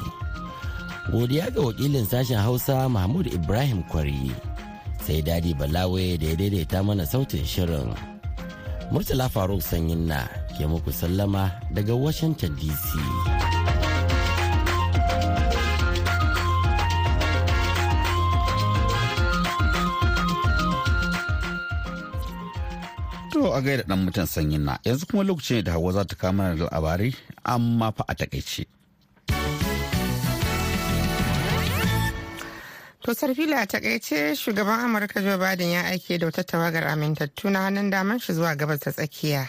Godiya 1.10 1.50
ga 1.50 1.60
wakilin 1.66 2.06
sashen 2.06 2.38
hausa 2.38 2.86
mahmud 2.88 3.26
ibrahim 3.26 3.82
kwari. 3.90 4.30
Sai 5.02 5.18
daɗi 5.26 5.50
balawe 5.58 6.14
da 6.18 6.26
ya 6.30 6.36
daidaita 6.38 6.78
mana 6.86 7.02
sautin 7.06 7.42
shirin. 7.44 7.90
Murtala 8.94 9.26
faruk 9.26 9.58
sanyin 9.62 10.06
na 10.06 10.22
ke 10.54 10.62
muku 10.70 10.94
sallama 10.94 11.50
daga 11.74 11.90
washington 11.98 12.54
dc 12.54 12.86
To 23.42 23.50
a 23.52 23.60
gaida 23.60 23.82
dan 23.82 24.06
mutan 24.06 24.26
sanyin 24.26 24.62
na 24.64 24.78
yanzu 24.86 25.06
kuma 25.10 25.24
lokaci 25.24 25.54
ne 25.54 25.62
da 25.62 25.72
hawa 25.72 25.92
za 25.92 26.04
ta 26.04 26.14
kama 26.14 26.54
da 26.54 26.68
labarai 26.70 27.10
amma 27.44 27.90
fa 27.90 28.04
a 28.08 28.14
taƙaice. 28.14 28.66
To 33.02 33.10
sarfila 33.14 33.62
a 33.62 33.66
taƙaice 33.66 34.36
shugaban 34.38 34.78
Amurka 34.86 35.20
Joe 35.20 35.38
Biden 35.38 35.72
ya 35.72 35.82
aike 35.90 36.18
da 36.20 36.26
wata 36.26 36.44
tawagar 36.44 36.86
amintattu 36.86 37.50
na 37.50 37.66
hannun 37.66 37.90
daman 37.90 38.20
shi 38.20 38.32
zuwa 38.32 38.54
gabas 38.56 38.78
ta 38.78 38.90
tsakiya. 38.92 39.48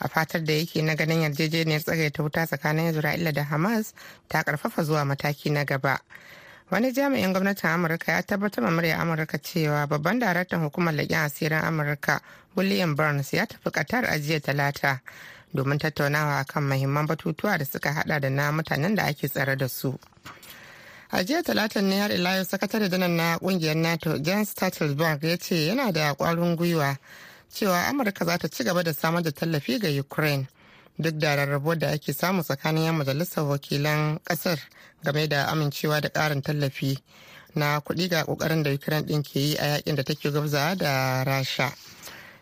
A 0.00 0.08
fatar 0.08 0.40
da 0.42 0.52
yake 0.52 0.82
na 0.82 0.94
ganin 0.94 1.20
yarjejeniyar 1.28 1.84
tsagaita 1.84 2.22
wuta 2.24 2.46
tsakanin 2.46 2.94
Isra'ila 2.96 3.32
da 3.34 3.44
Hamas 3.44 3.92
ta 4.28 4.40
ƙarfafa 4.42 4.82
zuwa 4.84 5.04
mataki 5.04 5.50
na 5.52 5.64
gaba. 5.64 6.00
Wani 6.70 6.92
jami'in 6.92 7.32
gwamnatin 7.32 7.70
Amurka 7.70 8.12
ya 8.12 8.22
tabbatar 8.22 8.64
ma 8.64 8.70
murya 8.70 8.98
Amurka 8.98 9.38
cewa 9.38 9.86
babban 9.86 10.18
daraktan 10.18 10.60
hukumar 10.62 10.94
leƙen 10.94 11.24
asirin 11.24 11.62
Amurka 11.64 12.20
William 12.56 12.94
Burns 12.96 13.32
ya 13.32 13.46
tafi 13.46 13.70
Qatar 13.70 14.04
a 14.04 14.18
jiya 14.18 14.40
talata 14.40 15.00
domin 15.54 15.78
tattaunawa 15.78 16.38
akan 16.40 16.62
mahimman 16.62 17.06
batutuwa 17.06 17.58
da 17.58 17.64
suka 17.64 17.92
hada 17.92 18.20
da 18.20 18.28
na 18.30 18.50
mutanen 18.52 18.94
da 18.94 19.04
ake 19.04 19.28
tsare 19.28 19.56
da 19.56 19.68
su. 19.68 19.98
a 21.14 21.22
jiya 21.22 21.42
talatan 21.42 21.84
ne 21.88 21.98
har 22.00 22.10
ila 22.10 22.30
yau 22.36 22.44
sakatare 22.44 22.88
janar 22.90 23.08
na 23.10 23.38
ƙungiyar 23.38 23.76
nato 23.76 24.18
jens 24.18 24.50
stoltenberg 24.50 25.22
ya 25.22 25.36
ce 25.36 25.54
yana 25.66 25.92
da 25.92 26.14
kwarin 26.14 26.56
gwiwa 26.56 26.96
cewa 27.54 27.86
amurka 27.86 28.24
za 28.24 28.38
ta 28.38 28.48
ci 28.48 28.64
gaba 28.64 28.82
da 28.82 28.92
samar 28.92 29.22
da 29.22 29.30
tallafi 29.30 29.78
ga 29.78 29.88
ukraine 30.00 30.46
duk 30.98 31.14
da 31.18 31.34
rarrabo 31.36 31.74
da 31.74 31.88
ake 31.90 32.12
samu 32.12 32.42
tsakanin 32.42 32.84
yan 32.84 32.94
majalisar 32.96 33.44
wakilan 33.44 34.18
ƙasar 34.24 34.58
game 35.04 35.28
da 35.28 35.46
amincewa 35.48 36.00
da 36.00 36.08
karin 36.08 36.42
tallafi 36.42 36.98
na 37.54 37.80
kuɗi 37.80 38.08
ga 38.08 38.24
ƙoƙarin 38.24 38.62
da 38.62 38.70
ukraine 38.72 39.06
ɗin 39.06 39.22
ke 39.22 39.38
yi 39.40 39.54
a 39.56 39.64
yaƙin 39.66 39.94
da 39.96 40.02
take 40.02 40.30
gabza 40.30 40.74
da 40.76 41.24
rasha. 41.24 41.72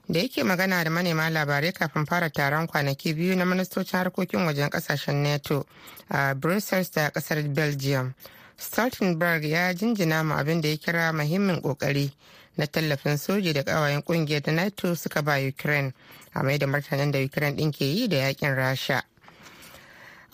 Da 0.08 0.20
yake 0.20 0.42
magana 0.44 0.84
da 0.84 0.90
manema 0.90 1.30
labarai 1.30 1.72
kafin 1.72 2.06
fara 2.06 2.30
taron 2.30 2.66
kwanaki 2.66 3.14
biyu 3.14 3.36
na 3.36 3.44
ministocin 3.44 3.98
harkokin 3.98 4.44
wajen 4.46 4.68
ƙasashen 4.70 5.22
nato 5.22 5.66
a 6.10 6.34
brussels 6.34 6.90
da 6.90 7.10
ƙasar 7.10 7.42
belgium 7.54 8.14
stoltenberg 8.58 9.44
ya 9.44 9.72
jinjina 9.74 10.24
ma 10.24 10.36
abin 10.38 10.60
da 10.60 10.68
ya 10.68 10.76
kira 10.76 11.12
muhimmin 11.12 11.60
ƙoƙari 11.62 12.10
na 12.56 12.66
tallafin 12.66 13.16
soji 13.18 13.52
da 13.52 13.62
kawayen 13.62 14.02
ƙungiyar 14.02 14.42
da 14.42 14.52
nato 14.52 14.94
suka 14.94 15.22
ba 15.22 15.36
ukraine 15.38 15.92
a 16.34 16.42
mai 16.42 16.58
da 16.58 16.66
martanin 16.66 17.10
da 17.12 17.18
ukraine 17.24 17.56
din 17.56 17.72
ke 17.72 17.84
yi 17.84 18.08
da 18.08 18.16
yaƙin 18.16 18.54
rasha. 18.56 19.02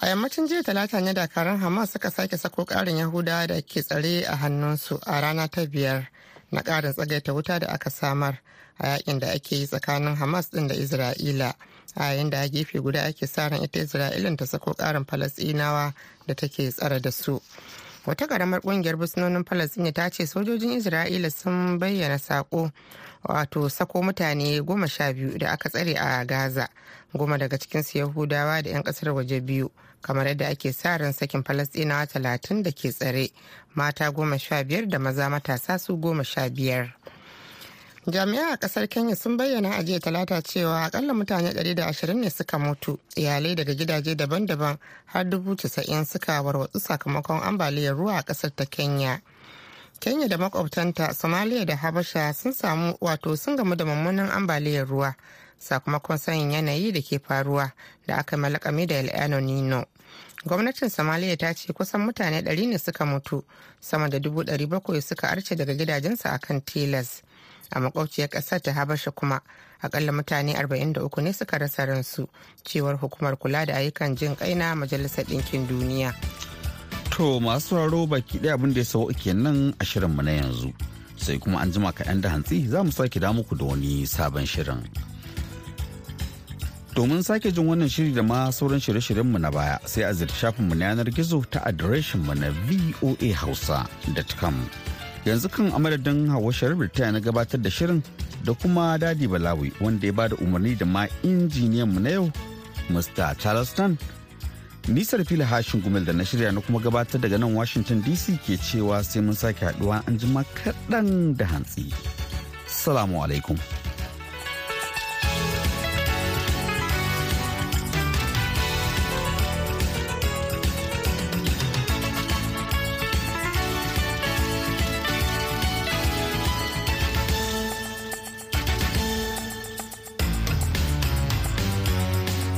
A 0.00 0.07
yammacin 0.07 0.46
jiya 0.48 0.62
talata 0.62 1.00
ne 1.00 1.12
dakarun 1.12 1.59
hamas 1.61 1.90
suka 1.92 2.11
sake 2.11 2.37
sako 2.38 2.64
karin 2.64 2.96
yahudawa 2.98 3.46
da 3.46 3.61
ke 3.61 3.83
tsare 3.83 4.22
a 4.26 4.37
hannunsu 4.37 4.98
a 5.07 5.20
rana 5.20 5.48
ta 5.48 5.66
biyar 5.66 6.07
na 6.52 6.62
karin 6.62 6.92
tsagaita 6.92 7.33
wuta 7.35 7.59
da 7.59 7.66
aka 7.66 7.90
samar 7.90 8.38
a 8.78 8.87
yaƙin 8.87 9.18
da 9.18 9.26
ake 9.33 9.57
yi 9.57 9.66
tsakanin 9.66 10.16
hamas 10.16 10.50
din 10.50 10.68
da 10.68 10.74
isra'ila 10.74 11.54
a 11.96 12.02
yayin 12.04 12.31
da 12.31 12.40
a 12.42 12.48
gefe 12.48 12.78
guda 12.81 13.02
ake 13.07 13.26
sa 13.26 13.48
ran 13.48 13.62
ita 13.62 13.81
isra'ilin 13.81 14.37
ta 14.38 14.44
sako 14.46 14.74
karin 14.74 15.04
falasɗinawa 15.04 15.92
da 16.26 16.35
take 16.35 16.70
tsare 16.70 17.00
da 17.00 17.11
su. 17.11 17.42
Wata 18.06 18.26
karamar 18.26 18.61
ƙungiyar 18.61 18.96
busnonin 18.96 19.44
falasini 19.44 19.92
ta 19.92 20.11
ce 20.11 20.26
sojojin 20.26 20.72
isra'ila 20.78 21.30
sun 21.30 21.78
bayyana 21.78 22.18
sako 22.18 22.70
wato 23.24 23.68
sako 23.70 24.02
mutane 24.02 24.61
goma 24.61 24.88
sha 24.88 25.12
biyu 25.12 25.38
da 25.38 25.50
aka 25.52 25.68
tsare 25.70 25.94
a 25.98 26.24
gaza 26.24 26.68
goma 27.14 27.38
daga 27.38 27.58
cikinsu 27.58 27.98
yahudawa 27.98 28.62
da 28.62 28.70
'yan 28.70 28.82
ƙasar 28.82 29.14
waje 29.14 29.40
biyu 29.40 29.70
kamar 30.02 30.26
yadda 30.26 30.48
ake 30.48 30.72
sa 30.72 30.96
ran 30.98 31.12
sakin 31.12 31.42
falasɗinawa 31.42 32.06
talatin 32.06 32.62
da 32.62 32.70
ke 32.72 32.90
tsare 32.92 33.30
mata 33.74 34.11
goma 34.12 34.38
sha 34.38 34.64
biyar 34.64 34.88
da 34.88 34.98
maza 34.98 35.28
matasa 35.30 35.78
su 35.78 35.96
goma 35.96 36.24
sha 36.24 36.48
biyar. 36.50 36.94
Jami'a 38.06 38.52
a 38.52 38.56
ƙasar 38.56 38.88
kenya 38.88 39.16
sun 39.16 39.37
bayyana 39.37 39.74
a 39.78 39.82
jiya 39.82 40.00
talata 40.00 40.42
cewa 40.42 40.84
akalla 40.84 41.12
mutane 41.14 41.52
120 41.52 42.14
ne 42.14 42.30
suka 42.30 42.58
mutu. 42.58 42.98
Iyalai 43.16 43.54
daga 43.56 43.74
gidaje 43.74 44.14
daban-daban 44.14 44.78
har 45.06 45.24
dubu 45.24 45.56
casa'in 45.56 46.04
suka 46.04 46.42
warwatsu 46.42 46.80
sakamakon 46.80 47.42
ambaliyar 47.42 47.96
ruwa 47.96 48.18
a 48.18 48.22
ƙasar 48.22 48.50
ta 48.56 48.64
kenya. 48.64 49.20
Kenya 50.00 50.28
da 50.28 50.37
makwabtanta 50.38 51.12
somalia 51.14 51.64
da 51.66 51.76
habasha 51.76 52.32
sun 52.34 52.52
samu 52.52 52.96
wato 53.00 53.37
sun 53.37 53.56
gamu 53.56 53.74
da 53.76 53.84
mummunan 53.84 54.30
ambaliyar 54.30 54.87
ruwa 54.87 55.14
sakamakon 55.58 56.18
sanyin 56.18 56.50
yanayi 56.52 56.92
da 56.92 57.00
ke 57.02 57.18
faruwa 57.18 57.72
da 58.06 58.16
aka 58.18 58.37
malakami 58.37 58.87
da 58.87 58.94
el 58.94 59.42
nino 59.42 59.84
gwamnatin 60.46 60.88
somaliya 60.88 61.37
ta 61.37 61.52
ce 61.52 61.72
kusan 61.72 62.00
mutane 62.06 62.40
100 62.42 62.68
ne 62.68 62.78
suka 62.78 63.04
mutu 63.04 63.42
sama 63.80 64.08
da 64.08 64.18
700 64.18 65.00
suka 65.02 65.28
arce 65.30 65.56
daga 65.56 65.74
gidajensu 65.74 66.28
akan 66.28 66.61
tilas. 66.62 67.22
A 67.72 67.81
makwabciyar 67.81 68.28
ƙasar 68.28 68.61
ta 68.62 68.72
habasha 68.72 69.11
kuma. 69.11 69.40
Akalla 69.83 70.12
mutane 70.12 70.54
43 70.54 71.22
ne 71.22 71.33
suka 71.33 71.59
rasa 71.59 71.87
ransu 71.87 72.28
cewar 72.64 72.96
hukumar 72.98 73.37
kula 73.37 73.66
da 73.66 73.74
ayyukan 73.76 74.16
jin 74.16 74.37
kai 74.37 74.54
na 74.54 74.74
majalisar 74.74 75.24
ɗinkin 75.24 75.66
duniya. 75.68 76.14
To 77.11 77.40
masu 77.40 77.68
sauraro 77.76 78.07
baki 78.07 78.38
ɗaya 78.38 78.54
abin 78.54 78.72
da 78.74 78.81
ya 78.81 78.85
sau 78.85 79.11
nan 79.35 79.74
a 79.81 79.85
shirinmu 79.85 80.22
na 80.22 80.31
yanzu. 80.33 80.72
Sai 81.16 81.38
kuma 81.38 81.59
an 81.59 81.72
jima 81.72 81.92
kaɗan 81.92 82.20
da 82.20 82.28
hantsi 82.31 82.66
za 82.68 82.83
mu 82.85 82.90
sake 82.92 83.20
da 83.20 83.33
muku 83.33 83.54
da 83.57 83.64
wani 83.64 84.07
sabon 84.07 84.46
shirin. 84.46 84.83
Domin 86.98 87.22
sake 87.22 87.52
jin 87.54 87.66
wannan 87.66 87.88
shiri 87.88 88.12
da 88.14 88.22
ma 88.22 88.50
sauran 88.50 88.81
shirye-shiryenmu 88.83 89.38
na 89.38 89.50
baya 89.50 89.78
sai 89.87 90.02
a 90.02 90.12
zirta 90.12 90.35
shafinmu 90.35 90.74
na 90.74 90.85
yanar 90.90 91.07
gizo 91.14 91.38
ta 91.50 91.61
adireshinmu 91.70 92.35
na 92.35 92.50
voahausa.com 92.66 94.54
yanzu 95.28 95.48
kan 95.48 95.72
amadadin 95.76 96.28
hawa 96.32 96.52
sharif 96.52 96.92
ta 96.92 97.10
na 97.12 97.20
gabatar 97.20 97.60
da 97.62 97.70
shirin 97.70 98.02
da 98.44 98.52
kuma 98.54 98.98
daɗi 98.98 99.28
balawi 99.28 99.72
wanda 99.80 100.06
ya 100.06 100.12
ba 100.12 100.28
da 100.28 100.36
umarni 100.36 100.74
da 100.78 100.86
ma 100.86 101.06
injiniyan 101.22 101.88
mu 101.92 102.00
na 102.00 102.10
yau 102.10 102.26
mr. 102.90 103.36
Charleston 103.38 103.98
nisar 104.88 105.24
fili 105.24 105.44
hashin 105.44 105.82
gumel 105.82 106.04
da 106.04 106.12
na 106.12 106.24
shirya 106.24 106.52
na 106.52 106.60
kuma 106.60 106.80
gabatar 106.80 107.20
daga 107.20 107.38
nan 107.38 107.54
washington 107.54 108.00
dc 108.02 108.38
ke 108.46 108.56
cewa 108.56 109.04
sai 109.04 109.20
mun 109.20 109.34
sake 109.34 109.60
haɗuwa 109.64 110.00
an 110.06 110.18
jima 110.18 110.44
kaɗan 110.56 111.36
da 111.36 111.44
hantsi. 111.46 111.92
Salamu 112.68 113.24
alaikum. 113.24 113.56